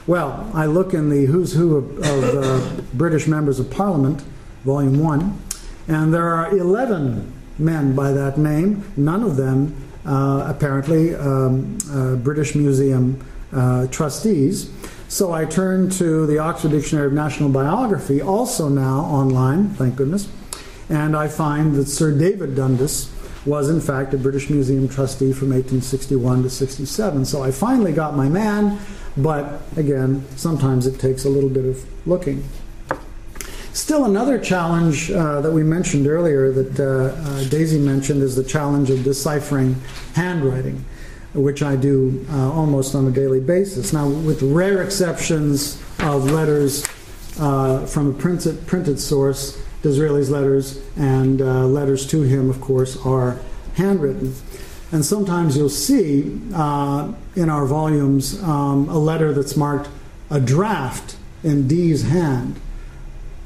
Well, 0.08 0.50
I 0.54 0.68
look 0.68 0.94
in 0.94 1.10
the 1.10 1.26
who's 1.26 1.54
who 1.54 1.78
of, 1.78 1.98
of 2.00 2.24
uh, 2.44 2.82
British 2.94 3.28
members 3.28 3.60
of 3.60 3.72
Parliament, 3.72 4.22
Volume 4.64 5.00
1, 5.00 5.40
and 5.88 6.14
there 6.14 6.28
are 6.34 6.56
11 6.56 7.34
men 7.58 7.96
by 7.96 8.12
that 8.12 8.38
name, 8.38 8.84
none 8.96 9.24
of 9.24 9.36
them 9.36 9.85
apparently 10.06 11.16
um, 11.16 11.78
uh, 11.92 12.16
British 12.16 12.56
Museum 12.56 13.20
uh, 13.54 13.88
trustees. 13.88 14.70
So 15.08 15.32
I 15.32 15.46
turned 15.46 15.92
to 15.94 16.26
the 16.26 16.40
Oxford 16.40 16.72
Dictionary 16.72 17.08
of 17.08 17.14
National 17.14 17.50
Biography, 17.50 18.22
also 18.22 18.70
now 18.70 19.02
online, 19.02 19.70
thank 19.70 19.96
goodness, 19.96 20.28
and 20.90 21.16
I 21.16 21.28
find 21.28 21.76
that 21.76 21.88
Sir 21.88 22.18
David 22.18 22.56
Dundas 22.56 23.12
was 23.46 23.70
in 23.70 23.80
fact 23.80 24.14
a 24.14 24.18
British 24.18 24.50
Museum 24.50 24.90
trustee 24.90 25.32
from 25.32 25.50
1861 25.50 26.44
to 26.44 26.50
67. 26.50 27.26
So 27.26 27.44
I 27.44 27.52
finally 27.52 27.94
got 27.94 28.16
my 28.16 28.28
man, 28.28 28.80
but 29.16 29.62
again, 29.78 30.26
sometimes 30.36 30.88
it 30.88 31.00
takes 31.00 31.26
a 31.26 31.30
little 31.30 31.50
bit 31.50 31.66
of 31.66 32.08
looking. 32.08 32.44
Still, 33.76 34.06
another 34.06 34.40
challenge 34.40 35.12
uh, 35.12 35.42
that 35.42 35.52
we 35.52 35.62
mentioned 35.62 36.08
earlier 36.08 36.50
that 36.50 36.80
uh, 36.80 37.14
uh, 37.14 37.44
Daisy 37.50 37.78
mentioned 37.78 38.24
is 38.24 38.34
the 38.34 38.44
challenge 38.44 38.90
of 38.90 39.04
deciphering 39.04 39.76
handwriting, 40.14 40.86
which 41.34 41.62
I 41.62 41.76
do 41.76 42.26
uh, 42.32 42.54
almost 42.54 42.96
on 42.96 43.06
a 43.06 43.12
daily 43.12 43.42
basis. 43.42 43.92
Now, 43.92 44.08
with 44.08 44.42
rare 44.42 44.82
exceptions 44.82 45.76
of 46.00 46.32
letters 46.32 46.88
uh, 47.38 47.86
from 47.86 48.12
a 48.12 48.14
printed, 48.14 48.66
printed 48.66 48.98
source, 48.98 49.62
Disraeli's 49.82 50.30
letters 50.30 50.82
and 50.96 51.42
uh, 51.42 51.66
letters 51.66 52.08
to 52.08 52.22
him, 52.22 52.50
of 52.50 52.62
course, 52.62 52.96
are 53.06 53.42
handwritten. 53.76 54.34
And 54.94 55.06
sometimes 55.06 55.58
you'll 55.58 55.68
see 55.68 56.22
in 56.22 56.54
our 56.56 57.66
volumes 57.66 58.42
um, 58.42 58.88
a 58.88 58.98
letter 58.98 59.34
that's 59.34 59.58
marked 59.58 59.90
a 60.30 60.40
draft 60.40 61.18
in 61.44 61.68
D's 61.68 62.04
hand 62.04 62.62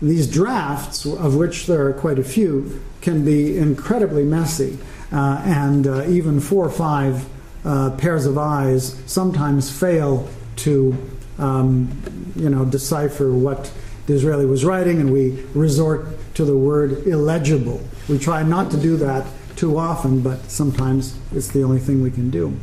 these 0.02 0.28
drafts, 0.32 1.06
of 1.06 1.36
which 1.36 1.68
there 1.68 1.88
are 1.88 1.94
quite 1.94 2.20
a 2.20 2.24
few, 2.24 2.82
can 3.02 3.26
be 3.26 3.58
incredibly 3.58 4.24
messy, 4.24 4.78
uh, 5.12 5.42
and 5.46 5.88
uh, 5.88 6.06
even 6.08 6.40
four 6.40 6.66
or 6.66 6.72
five 6.72 7.26
uh, 7.66 7.92
pairs 7.92 8.26
of 8.26 8.38
eyes 8.38 9.02
sometimes 9.06 9.70
fail 9.70 10.28
to, 10.56 10.96
um, 11.38 11.90
you 12.36 12.50
know, 12.50 12.66
decipher 12.66 13.32
what 13.32 13.72
Disraeli 14.08 14.46
was 14.46 14.64
writing, 14.66 15.00
and 15.00 15.12
we 15.12 15.44
resort 15.54 16.08
to 16.36 16.46
the 16.46 16.58
word 16.58 17.06
illegible. 17.06 17.82
We 18.08 18.18
try 18.18 18.44
not 18.44 18.72
to 18.72 18.78
do 18.78 18.98
that 18.98 19.28
too 19.56 19.78
often, 19.78 20.22
but 20.22 20.50
sometimes 20.50 21.18
it's 21.34 21.50
the 21.50 21.64
only 21.64 21.80
thing 21.80 22.02
we 22.02 22.12
can 22.12 22.30
do. 22.30 22.58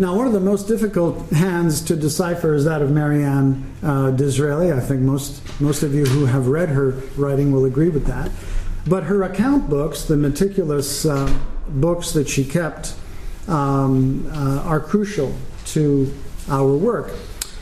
Now, 0.00 0.14
one 0.14 0.28
of 0.28 0.32
the 0.32 0.40
most 0.40 0.68
difficult 0.68 1.28
hands 1.30 1.80
to 1.82 1.96
decipher 1.96 2.54
is 2.54 2.64
that 2.66 2.82
of 2.82 2.90
Mary 2.90 3.24
Anne 3.24 3.68
uh, 3.82 4.12
Disraeli. 4.12 4.72
I 4.72 4.78
think 4.78 5.00
most, 5.00 5.42
most 5.60 5.82
of 5.82 5.92
you 5.92 6.06
who 6.06 6.26
have 6.26 6.46
read 6.46 6.68
her 6.68 6.90
writing 7.16 7.50
will 7.50 7.64
agree 7.64 7.88
with 7.88 8.06
that. 8.06 8.30
But 8.86 9.04
her 9.04 9.24
account 9.24 9.68
books, 9.68 10.04
the 10.04 10.16
meticulous 10.16 11.04
uh, 11.04 11.32
books 11.68 12.12
that 12.12 12.28
she 12.28 12.44
kept, 12.44 12.94
um, 13.48 14.30
uh, 14.32 14.62
are 14.62 14.78
crucial 14.78 15.34
to 15.66 16.14
our 16.48 16.76
work. 16.76 17.12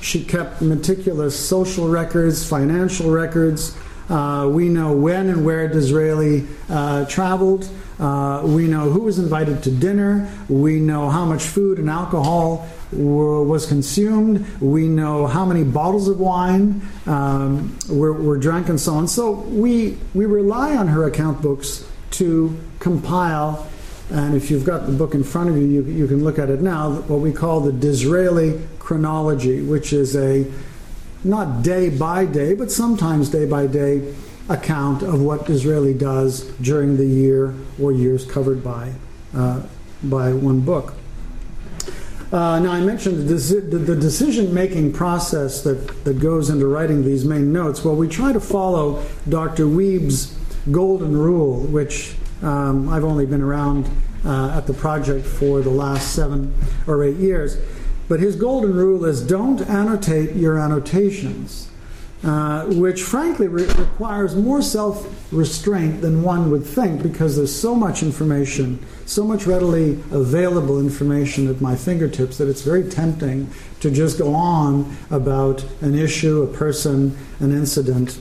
She 0.00 0.22
kept 0.22 0.60
meticulous 0.60 1.38
social 1.38 1.88
records, 1.88 2.46
financial 2.46 3.10
records. 3.10 3.76
Uh, 4.08 4.48
we 4.50 4.68
know 4.68 4.92
when 4.92 5.28
and 5.28 5.44
where 5.44 5.68
Disraeli 5.68 6.46
uh, 6.68 7.04
traveled. 7.06 7.68
Uh, 7.98 8.42
we 8.44 8.66
know 8.66 8.90
who 8.90 9.00
was 9.00 9.18
invited 9.18 9.62
to 9.62 9.70
dinner. 9.70 10.30
We 10.48 10.78
know 10.78 11.08
how 11.08 11.24
much 11.24 11.42
food 11.42 11.78
and 11.78 11.88
alcohol 11.88 12.68
were, 12.92 13.42
was 13.42 13.66
consumed. 13.66 14.46
We 14.60 14.86
know 14.86 15.26
how 15.26 15.44
many 15.44 15.64
bottles 15.64 16.08
of 16.08 16.20
wine 16.20 16.82
um, 17.06 17.76
were, 17.88 18.12
were 18.12 18.36
drank 18.36 18.68
and 18.68 18.80
so 18.80 18.94
on. 18.94 19.08
So 19.08 19.32
we, 19.32 19.96
we 20.14 20.26
rely 20.26 20.76
on 20.76 20.88
her 20.88 21.04
account 21.04 21.42
books 21.42 21.88
to 22.12 22.56
compile 22.78 23.66
and 24.10 24.36
if 24.36 24.50
you've 24.50 24.64
got 24.64 24.86
the 24.86 24.92
book 24.92 25.14
in 25.14 25.24
front 25.24 25.50
of 25.50 25.56
you, 25.56 25.64
you, 25.64 25.82
you 25.82 26.06
can 26.06 26.22
look 26.22 26.38
at 26.38 26.48
it 26.48 26.60
now, 26.60 26.92
what 26.92 27.20
we 27.20 27.32
call 27.32 27.60
the 27.60 27.72
Disraeli 27.72 28.60
chronology, 28.78 29.62
which 29.62 29.92
is 29.92 30.14
a 30.14 30.46
not 31.26 31.62
day 31.62 31.90
by 31.90 32.24
day, 32.24 32.54
but 32.54 32.70
sometimes 32.70 33.28
day 33.30 33.44
by 33.44 33.66
day 33.66 34.14
account 34.48 35.02
of 35.02 35.20
what 35.20 35.50
Israeli 35.50 35.94
does 35.94 36.44
during 36.58 36.96
the 36.96 37.06
year 37.06 37.54
or 37.80 37.92
years 37.92 38.24
covered 38.24 38.62
by, 38.62 38.92
uh, 39.34 39.62
by 40.04 40.32
one 40.32 40.60
book. 40.60 40.94
Uh, 42.32 42.58
now, 42.58 42.72
I 42.72 42.80
mentioned 42.80 43.28
the, 43.28 43.96
decision 43.96 44.52
making 44.52 44.92
process 44.92 45.62
that, 45.62 46.04
that 46.04 46.18
goes 46.18 46.50
into 46.50 46.66
writing 46.66 47.04
these 47.04 47.24
main 47.24 47.52
notes. 47.52 47.84
Well, 47.84 47.94
we 47.94 48.08
try 48.08 48.32
to 48.32 48.40
follow 48.40 49.04
Dr. 49.28 49.66
Wiebe's 49.66 50.36
golden 50.72 51.16
rule, 51.16 51.60
which 51.60 52.16
um, 52.42 52.88
I've 52.88 53.04
only 53.04 53.26
been 53.26 53.42
around 53.42 53.88
uh, 54.24 54.56
at 54.56 54.66
the 54.66 54.74
project 54.74 55.24
for 55.24 55.60
the 55.60 55.70
last 55.70 56.14
seven 56.14 56.52
or 56.88 57.04
eight 57.04 57.16
years. 57.16 57.58
But 58.08 58.20
his 58.20 58.36
golden 58.36 58.74
rule 58.74 59.04
is 59.04 59.20
don't 59.20 59.60
annotate 59.62 60.36
your 60.36 60.58
annotations, 60.58 61.68
uh, 62.22 62.64
which 62.66 63.02
frankly 63.02 63.48
re- 63.48 63.64
requires 63.64 64.36
more 64.36 64.62
self 64.62 65.12
restraint 65.32 66.02
than 66.02 66.22
one 66.22 66.50
would 66.50 66.64
think 66.64 67.02
because 67.02 67.36
there's 67.36 67.54
so 67.54 67.74
much 67.74 68.02
information, 68.02 68.78
so 69.06 69.24
much 69.24 69.46
readily 69.46 69.94
available 70.12 70.78
information 70.78 71.48
at 71.48 71.60
my 71.60 71.74
fingertips 71.74 72.38
that 72.38 72.48
it's 72.48 72.62
very 72.62 72.88
tempting 72.88 73.50
to 73.80 73.90
just 73.90 74.18
go 74.18 74.34
on 74.34 74.96
about 75.10 75.64
an 75.80 75.96
issue, 75.96 76.42
a 76.42 76.46
person, 76.46 77.16
an 77.40 77.50
incident. 77.50 78.20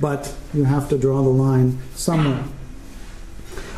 But 0.00 0.34
you 0.54 0.64
have 0.64 0.88
to 0.88 0.96
draw 0.96 1.22
the 1.22 1.28
line 1.28 1.78
somewhere. 1.94 2.44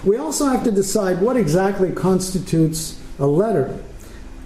We 0.05 0.17
also 0.17 0.47
have 0.47 0.63
to 0.65 0.71
decide 0.71 1.21
what 1.21 1.37
exactly 1.37 1.91
constitutes 1.93 3.01
a 3.19 3.27
letter. 3.27 3.83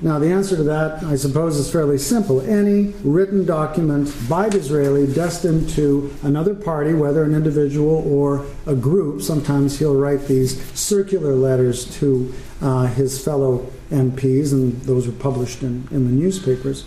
Now, 0.03 0.19
the 0.19 0.31
answer 0.31 0.57
to 0.57 0.63
that, 0.65 1.03
I 1.05 1.17
suppose, 1.17 1.57
is 1.57 1.73
fairly 1.73 1.97
simple. 1.97 2.43
Any 2.43 2.93
written 3.03 3.47
document 3.47 4.15
by 4.29 4.51
Disraeli 4.51 5.07
destined 5.07 5.71
to 5.71 6.15
another 6.23 6.55
party, 6.55 6.93
whether 6.93 7.25
an 7.25 7.35
individual 7.35 8.07
or 8.07 8.45
a 8.67 8.75
group, 8.75 9.23
sometimes 9.23 9.79
he'll 9.79 9.97
write 9.97 10.27
these 10.27 10.63
circular 10.79 11.35
letters 11.35 11.99
to 11.99 12.35
uh, 12.61 12.87
his 12.89 13.25
fellow 13.25 13.73
MPs, 13.91 14.53
and 14.53 14.79
those 14.83 15.07
were 15.07 15.15
published 15.15 15.63
in, 15.63 15.89
in 15.91 16.05
the 16.05 16.13
newspapers. 16.13 16.85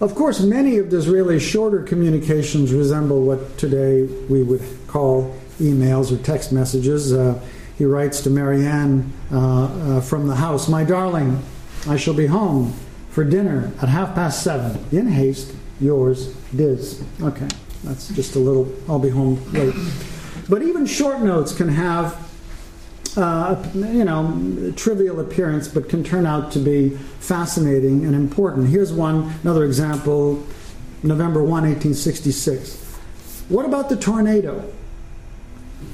Of 0.00 0.14
course, 0.14 0.40
many 0.40 0.78
of 0.78 0.88
Disraeli's 0.88 1.42
shorter 1.42 1.82
communications 1.82 2.72
resemble 2.72 3.24
what 3.24 3.58
today 3.58 4.04
we 4.30 4.42
would 4.42 4.62
call 4.86 5.36
emails 5.60 6.12
or 6.12 6.22
text 6.22 6.50
messages. 6.50 7.12
Uh, 7.12 7.38
he 7.76 7.84
writes 7.84 8.22
to 8.22 8.30
Mary 8.30 8.64
Anne 8.64 9.12
uh, 9.30 9.64
uh, 9.64 10.00
from 10.00 10.28
the 10.28 10.36
house 10.36 10.68
My 10.68 10.84
darling, 10.84 11.42
I 11.88 11.96
shall 11.96 12.14
be 12.14 12.26
home 12.26 12.74
for 13.10 13.24
dinner 13.24 13.72
at 13.80 13.88
half 13.88 14.14
past 14.14 14.42
seven. 14.42 14.84
In 14.92 15.08
haste, 15.08 15.54
yours, 15.80 16.34
Diz. 16.54 17.02
Okay, 17.20 17.48
that's 17.84 18.08
just 18.08 18.36
a 18.36 18.38
little, 18.38 18.72
I'll 18.88 18.98
be 18.98 19.08
home 19.08 19.42
late. 19.52 19.74
But 20.48 20.62
even 20.62 20.86
short 20.86 21.20
notes 21.20 21.54
can 21.54 21.68
have 21.68 22.28
uh, 23.16 23.62
you 23.74 24.04
know, 24.04 24.72
trivial 24.76 25.18
appearance, 25.20 25.66
but 25.66 25.88
can 25.88 26.04
turn 26.04 26.26
out 26.26 26.52
to 26.52 26.58
be 26.58 26.90
fascinating 27.20 28.04
and 28.04 28.14
important. 28.14 28.68
Here's 28.68 28.92
one, 28.92 29.32
another 29.42 29.64
example, 29.64 30.46
November 31.02 31.40
1, 31.40 31.50
1866. 31.50 32.76
What 33.48 33.64
about 33.64 33.88
the 33.88 33.96
tornado? 33.96 34.70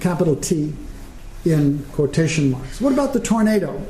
capital 0.01 0.37
T 0.37 0.73
in 1.45 1.85
quotation 1.93 2.51
marks. 2.51 2.81
What 2.81 2.93
about 2.93 3.13
the 3.13 3.21
tornado? 3.21 3.81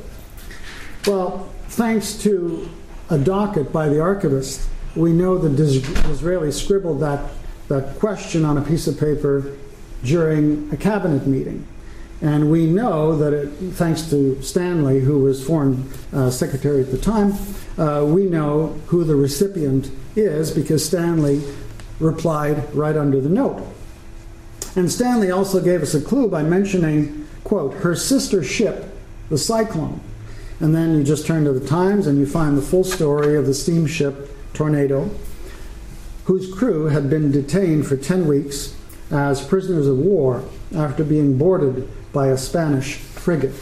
Well, 1.07 1.49
thanks 1.75 2.13
to 2.13 2.69
a 3.09 3.17
docket 3.17 3.73
by 3.73 3.89
the 3.89 3.99
archivist, 3.99 4.69
we 4.95 5.11
know 5.11 5.37
that 5.37 5.57
Disraeli 5.57 6.49
scribbled 6.53 7.01
that, 7.01 7.29
that 7.67 7.99
question 7.99 8.45
on 8.45 8.57
a 8.57 8.61
piece 8.61 8.87
of 8.87 8.97
paper 8.97 9.57
during 10.01 10.69
a 10.71 10.77
cabinet 10.77 11.27
meeting. 11.27 11.67
And 12.21 12.49
we 12.49 12.65
know 12.65 13.17
that, 13.17 13.33
it, 13.33 13.47
thanks 13.73 14.09
to 14.09 14.41
Stanley, 14.41 15.01
who 15.01 15.19
was 15.19 15.45
Foreign 15.45 15.91
uh, 16.13 16.29
Secretary 16.29 16.81
at 16.81 16.91
the 16.91 16.97
time, 16.97 17.33
uh, 17.77 18.05
we 18.05 18.25
know 18.25 18.67
who 18.87 19.03
the 19.03 19.17
recipient 19.17 19.91
is 20.15 20.51
because 20.51 20.85
Stanley 20.85 21.41
replied 21.99 22.73
right 22.73 22.95
under 22.95 23.19
the 23.19 23.27
note. 23.27 23.61
And 24.77 24.89
Stanley 24.89 25.29
also 25.29 25.61
gave 25.61 25.81
us 25.81 25.93
a 25.93 26.01
clue 26.01 26.29
by 26.29 26.41
mentioning, 26.41 27.27
quote, 27.43 27.73
her 27.75 27.97
sister 27.97 28.45
ship, 28.45 28.97
the 29.29 29.37
Cyclone. 29.37 29.99
And 30.59 30.73
then 30.73 30.97
you 30.97 31.03
just 31.03 31.25
turn 31.25 31.43
to 31.45 31.53
the 31.53 31.65
Times 31.65 32.07
and 32.07 32.17
you 32.17 32.25
find 32.25 32.57
the 32.57 32.61
full 32.61 32.83
story 32.83 33.35
of 33.35 33.45
the 33.45 33.53
steamship 33.53 34.31
Tornado, 34.53 35.09
whose 36.25 36.51
crew 36.53 36.85
had 36.85 37.09
been 37.09 37.31
detained 37.31 37.85
for 37.85 37.97
10 37.97 38.27
weeks 38.27 38.75
as 39.11 39.45
prisoners 39.45 39.87
of 39.87 39.97
war 39.97 40.43
after 40.75 41.03
being 41.03 41.37
boarded 41.37 41.87
by 42.13 42.27
a 42.27 42.37
Spanish 42.37 42.95
frigate. 42.95 43.53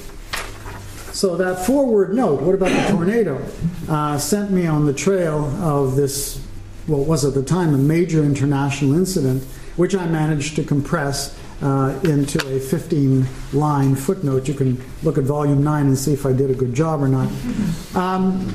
So 1.12 1.36
that 1.38 1.66
forward 1.66 2.14
note, 2.14 2.42
what 2.42 2.56
about 2.56 2.70
the 2.70 2.92
tornado, 2.92 3.44
uh, 3.90 4.18
sent 4.18 4.52
me 4.52 4.66
on 4.66 4.86
the 4.86 4.94
trail 4.94 5.46
of 5.62 5.96
this, 5.96 6.40
what 6.88 7.08
was 7.08 7.26
at 7.26 7.34
the 7.34 7.44
time 7.44 7.74
a 7.74 7.78
major 7.78 8.24
international 8.24 8.96
incident 8.96 9.44
which 9.76 9.96
I 9.96 10.06
managed 10.06 10.56
to 10.58 10.64
compress 10.64 11.38
uh, 11.64 11.98
into 12.04 12.46
a 12.56 12.60
15 12.60 13.26
line 13.54 13.96
footnote. 13.96 14.48
You 14.48 14.54
can 14.54 14.84
look 15.02 15.18
at 15.18 15.24
volume 15.24 15.64
9 15.64 15.88
and 15.88 15.98
see 15.98 16.14
if 16.14 16.26
I 16.26 16.34
did 16.34 16.52
a 16.52 16.54
good 16.54 16.74
job 16.74 17.02
or 17.02 17.08
not. 17.08 17.30
Um, 17.96 18.54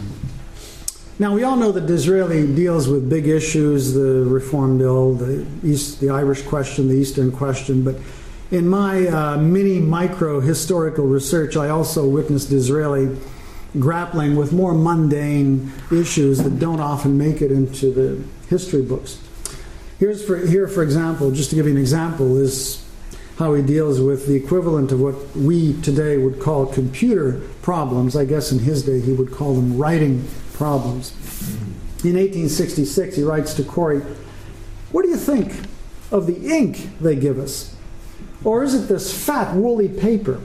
now, 1.18 1.34
we 1.34 1.42
all 1.42 1.56
know 1.56 1.72
that 1.72 1.86
Disraeli 1.86 2.54
deals 2.54 2.86
with 2.86 3.10
big 3.10 3.26
issues 3.26 3.92
the 3.92 4.24
Reform 4.24 4.78
Bill, 4.78 5.14
the, 5.14 5.44
East, 5.64 6.00
the 6.00 6.10
Irish 6.10 6.42
question, 6.42 6.88
the 6.88 6.94
Eastern 6.94 7.32
question, 7.32 7.82
but 7.82 7.96
in 8.50 8.68
my 8.68 9.08
uh, 9.08 9.36
mini 9.36 9.80
micro 9.80 10.40
historical 10.40 11.06
research, 11.06 11.56
I 11.56 11.70
also 11.70 12.08
witnessed 12.08 12.50
Disraeli 12.50 13.18
grappling 13.78 14.36
with 14.36 14.52
more 14.52 14.74
mundane 14.74 15.72
issues 15.90 16.38
that 16.38 16.58
don't 16.58 16.80
often 16.80 17.18
make 17.18 17.42
it 17.42 17.50
into 17.50 17.90
the 17.90 18.22
history 18.48 18.82
books. 18.82 19.20
Here's 19.98 20.24
for, 20.24 20.38
here, 20.46 20.68
for 20.68 20.82
example, 20.82 21.32
just 21.32 21.50
to 21.50 21.56
give 21.56 21.66
you 21.66 21.72
an 21.72 21.78
example, 21.78 22.36
is 22.38 22.87
how 23.38 23.54
he 23.54 23.62
deals 23.62 24.00
with 24.00 24.26
the 24.26 24.34
equivalent 24.34 24.90
of 24.90 25.00
what 25.00 25.14
we 25.36 25.80
today 25.80 26.18
would 26.18 26.40
call 26.40 26.66
computer 26.66 27.40
problems. 27.62 28.16
I 28.16 28.24
guess 28.24 28.50
in 28.50 28.58
his 28.58 28.82
day 28.82 29.00
he 29.00 29.12
would 29.12 29.30
call 29.30 29.54
them 29.54 29.78
writing 29.78 30.28
problems. 30.54 31.12
In 32.04 32.14
1866, 32.14 33.16
he 33.16 33.22
writes 33.22 33.54
to 33.54 33.62
Corry, 33.62 34.02
What 34.90 35.02
do 35.02 35.08
you 35.08 35.16
think 35.16 35.52
of 36.10 36.26
the 36.26 36.52
ink 36.52 36.90
they 37.00 37.14
give 37.14 37.38
us? 37.38 37.76
Or 38.42 38.64
is 38.64 38.74
it 38.74 38.88
this 38.88 39.12
fat, 39.26 39.54
woolly 39.54 39.88
paper? 39.88 40.40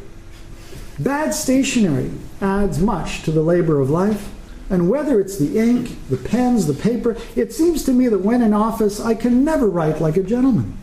Bad 0.99 1.34
stationery 1.34 2.12
adds 2.41 2.79
much 2.79 3.23
to 3.23 3.32
the 3.32 3.41
labor 3.41 3.79
of 3.79 3.89
life. 3.89 4.29
And 4.69 4.89
whether 4.89 5.19
it's 5.19 5.38
the 5.38 5.58
ink, 5.60 5.97
the 6.10 6.17
pens, 6.17 6.67
the 6.67 6.73
paper, 6.73 7.17
it 7.36 7.53
seems 7.53 7.84
to 7.86 7.91
me 7.91 8.08
that 8.08 8.19
when 8.19 8.43
in 8.43 8.53
office, 8.53 8.99
I 8.99 9.15
can 9.15 9.43
never 9.43 9.67
write 9.67 9.99
like 9.99 10.17
a 10.17 10.23
gentleman. 10.23 10.77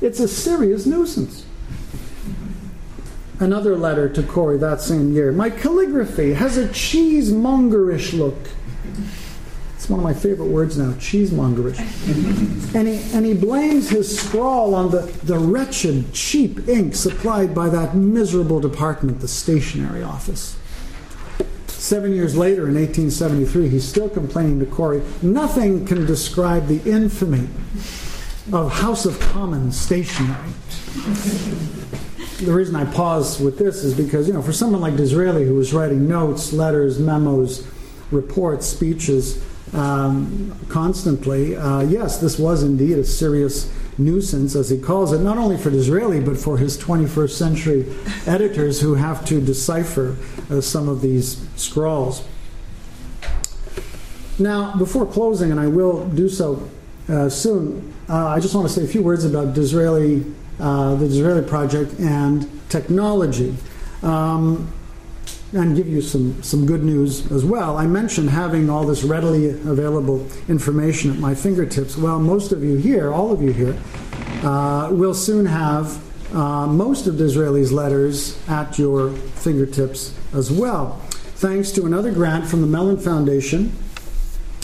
It's 0.00 0.20
a 0.20 0.28
serious 0.28 0.86
nuisance. 0.86 1.46
Another 3.38 3.76
letter 3.76 4.08
to 4.08 4.22
Corry 4.22 4.58
that 4.60 4.80
same 4.80 5.12
year. 5.12 5.32
My 5.32 5.50
calligraphy 5.50 6.34
has 6.34 6.56
a 6.58 6.68
cheesemongerish 6.68 8.16
look. 8.16 8.36
It's 9.74 9.90
one 9.90 9.98
of 9.98 10.04
my 10.04 10.14
favorite 10.14 10.46
words 10.46 10.78
now, 10.78 10.92
cheesemongerish. 10.92 11.78
and, 12.74 12.86
he, 12.86 13.16
and 13.16 13.26
he 13.26 13.34
blames 13.34 13.90
his 13.90 14.16
scrawl 14.16 14.76
on 14.76 14.92
the, 14.92 15.00
the 15.24 15.38
wretched, 15.38 16.12
cheap 16.12 16.68
ink 16.68 16.94
supplied 16.94 17.52
by 17.52 17.68
that 17.68 17.96
miserable 17.96 18.60
department, 18.60 19.20
the 19.20 19.26
stationery 19.26 20.04
office. 20.04 20.56
Seven 21.66 22.14
years 22.14 22.36
later, 22.36 22.68
in 22.68 22.76
1873, 22.76 23.68
he's 23.68 23.84
still 23.84 24.08
complaining 24.08 24.60
to 24.60 24.66
Corry 24.66 25.02
Nothing 25.20 25.84
can 25.84 26.06
describe 26.06 26.68
the 26.68 26.80
infamy 26.88 27.48
of 28.50 28.72
House 28.72 29.06
of 29.06 29.18
Commons 29.20 29.80
stationery. 29.80 30.34
the 32.40 32.52
reason 32.52 32.74
I 32.74 32.84
pause 32.84 33.38
with 33.38 33.56
this 33.56 33.84
is 33.84 33.94
because, 33.94 34.26
you 34.26 34.34
know, 34.34 34.42
for 34.42 34.52
someone 34.52 34.80
like 34.80 34.96
Disraeli, 34.96 35.44
who 35.44 35.54
was 35.54 35.72
writing 35.72 36.08
notes, 36.08 36.52
letters, 36.52 36.98
memos, 36.98 37.66
reports, 38.10 38.66
speeches 38.66 39.44
um, 39.72 40.58
constantly, 40.68 41.56
uh, 41.56 41.80
yes, 41.80 42.18
this 42.18 42.38
was 42.38 42.62
indeed 42.64 42.98
a 42.98 43.04
serious 43.04 43.72
nuisance, 43.96 44.56
as 44.56 44.70
he 44.70 44.78
calls 44.78 45.12
it, 45.12 45.20
not 45.20 45.38
only 45.38 45.56
for 45.56 45.70
Disraeli, 45.70 46.20
but 46.20 46.36
for 46.36 46.58
his 46.58 46.76
21st 46.78 47.30
century 47.30 47.94
editors 48.26 48.80
who 48.80 48.94
have 48.94 49.24
to 49.26 49.40
decipher 49.40 50.16
uh, 50.50 50.60
some 50.60 50.88
of 50.88 51.00
these 51.00 51.46
scrawls. 51.56 52.26
Now, 54.38 54.74
before 54.76 55.06
closing, 55.06 55.50
and 55.50 55.60
I 55.60 55.68
will 55.68 56.08
do 56.08 56.28
so 56.28 56.68
uh, 57.12 57.28
soon, 57.28 57.94
uh, 58.08 58.28
I 58.28 58.40
just 58.40 58.54
want 58.54 58.66
to 58.66 58.72
say 58.72 58.84
a 58.84 58.88
few 58.88 59.02
words 59.02 59.24
about 59.24 59.54
Disraeli, 59.54 60.24
uh, 60.58 60.94
the 60.94 61.08
Disraeli 61.08 61.46
project 61.46 61.98
and 62.00 62.48
technology. 62.68 63.54
Um, 64.02 64.72
and 65.54 65.76
give 65.76 65.86
you 65.86 66.00
some, 66.00 66.42
some 66.42 66.64
good 66.64 66.82
news 66.82 67.30
as 67.30 67.44
well. 67.44 67.76
I 67.76 67.86
mentioned 67.86 68.30
having 68.30 68.70
all 68.70 68.84
this 68.84 69.02
readily 69.02 69.50
available 69.50 70.26
information 70.48 71.10
at 71.10 71.18
my 71.18 71.34
fingertips. 71.34 71.96
Well, 71.96 72.18
most 72.18 72.52
of 72.52 72.64
you 72.64 72.76
here, 72.76 73.12
all 73.12 73.32
of 73.32 73.42
you 73.42 73.52
here, 73.52 73.76
uh, 74.42 74.88
will 74.90 75.12
soon 75.12 75.44
have 75.44 76.02
uh, 76.34 76.66
most 76.66 77.06
of 77.06 77.16
Disraeli's 77.16 77.70
letters 77.70 78.38
at 78.48 78.78
your 78.78 79.10
fingertips 79.10 80.18
as 80.32 80.50
well. 80.50 80.96
Thanks 81.36 81.70
to 81.72 81.84
another 81.84 82.12
grant 82.12 82.46
from 82.46 82.62
the 82.62 82.66
Mellon 82.66 82.96
Foundation 82.96 83.72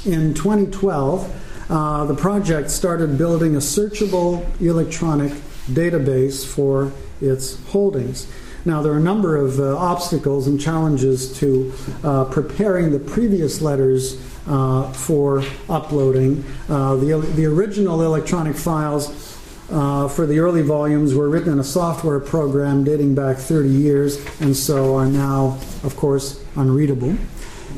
in 0.06 0.32
2012, 0.32 1.47
uh, 1.68 2.04
the 2.06 2.14
project 2.14 2.70
started 2.70 3.18
building 3.18 3.54
a 3.54 3.58
searchable 3.58 4.44
electronic 4.60 5.32
database 5.68 6.46
for 6.46 6.92
its 7.20 7.62
holdings. 7.68 8.30
Now, 8.64 8.82
there 8.82 8.92
are 8.92 8.98
a 8.98 9.00
number 9.00 9.36
of 9.36 9.60
uh, 9.60 9.76
obstacles 9.76 10.46
and 10.46 10.60
challenges 10.60 11.32
to 11.38 11.72
uh, 12.02 12.24
preparing 12.24 12.90
the 12.90 12.98
previous 12.98 13.60
letters 13.60 14.20
uh, 14.46 14.92
for 14.92 15.42
uploading. 15.68 16.44
Uh, 16.68 16.96
the, 16.96 17.18
the 17.34 17.46
original 17.46 18.02
electronic 18.02 18.56
files 18.56 19.36
uh, 19.70 20.08
for 20.08 20.26
the 20.26 20.38
early 20.38 20.62
volumes 20.62 21.14
were 21.14 21.28
written 21.28 21.52
in 21.52 21.58
a 21.58 21.64
software 21.64 22.20
program 22.20 22.84
dating 22.84 23.14
back 23.14 23.36
30 23.36 23.68
years 23.68 24.24
and 24.40 24.56
so 24.56 24.96
are 24.96 25.06
now, 25.06 25.58
of 25.82 25.94
course, 25.96 26.42
unreadable. 26.56 27.16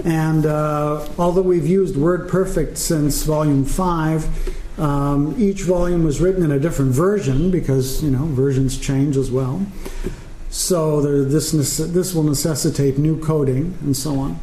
And 0.04 0.46
uh, 0.46 1.06
although 1.18 1.42
we've 1.42 1.66
used 1.66 1.94
WordPerfect 1.94 2.76
since 2.76 3.22
volume 3.24 3.64
5, 3.64 4.80
um, 4.80 5.34
each 5.38 5.62
volume 5.62 6.04
was 6.04 6.20
written 6.20 6.42
in 6.42 6.52
a 6.52 6.58
different 6.58 6.92
version 6.92 7.50
because, 7.50 8.02
you 8.02 8.10
know, 8.10 8.24
versions 8.26 8.78
change 8.78 9.16
as 9.16 9.30
well. 9.30 9.66
So 10.48 11.00
there, 11.00 11.24
this, 11.24 11.52
this 11.52 12.14
will 12.14 12.22
necessitate 12.22 12.98
new 12.98 13.22
coding 13.22 13.76
and 13.82 13.96
so 13.96 14.18
on. 14.18 14.40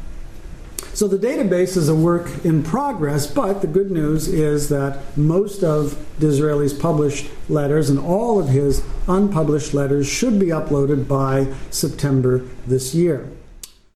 So 0.93 1.07
the 1.07 1.19
database 1.19 1.77
is 1.77 1.89
a 1.89 1.95
work 1.95 2.43
in 2.43 2.63
progress, 2.63 3.27
but 3.27 3.61
the 3.61 3.67
good 3.67 3.91
news 3.91 4.27
is 4.27 4.69
that 4.69 5.15
most 5.15 5.63
of 5.63 5.95
Disraeli's 6.19 6.73
published 6.73 7.27
letters 7.49 7.91
and 7.91 7.99
all 7.99 8.39
of 8.39 8.47
his 8.47 8.83
unpublished 9.07 9.75
letters 9.75 10.07
should 10.07 10.39
be 10.39 10.47
uploaded 10.47 11.07
by 11.07 11.53
September 11.69 12.39
this 12.65 12.95
year. 12.95 13.29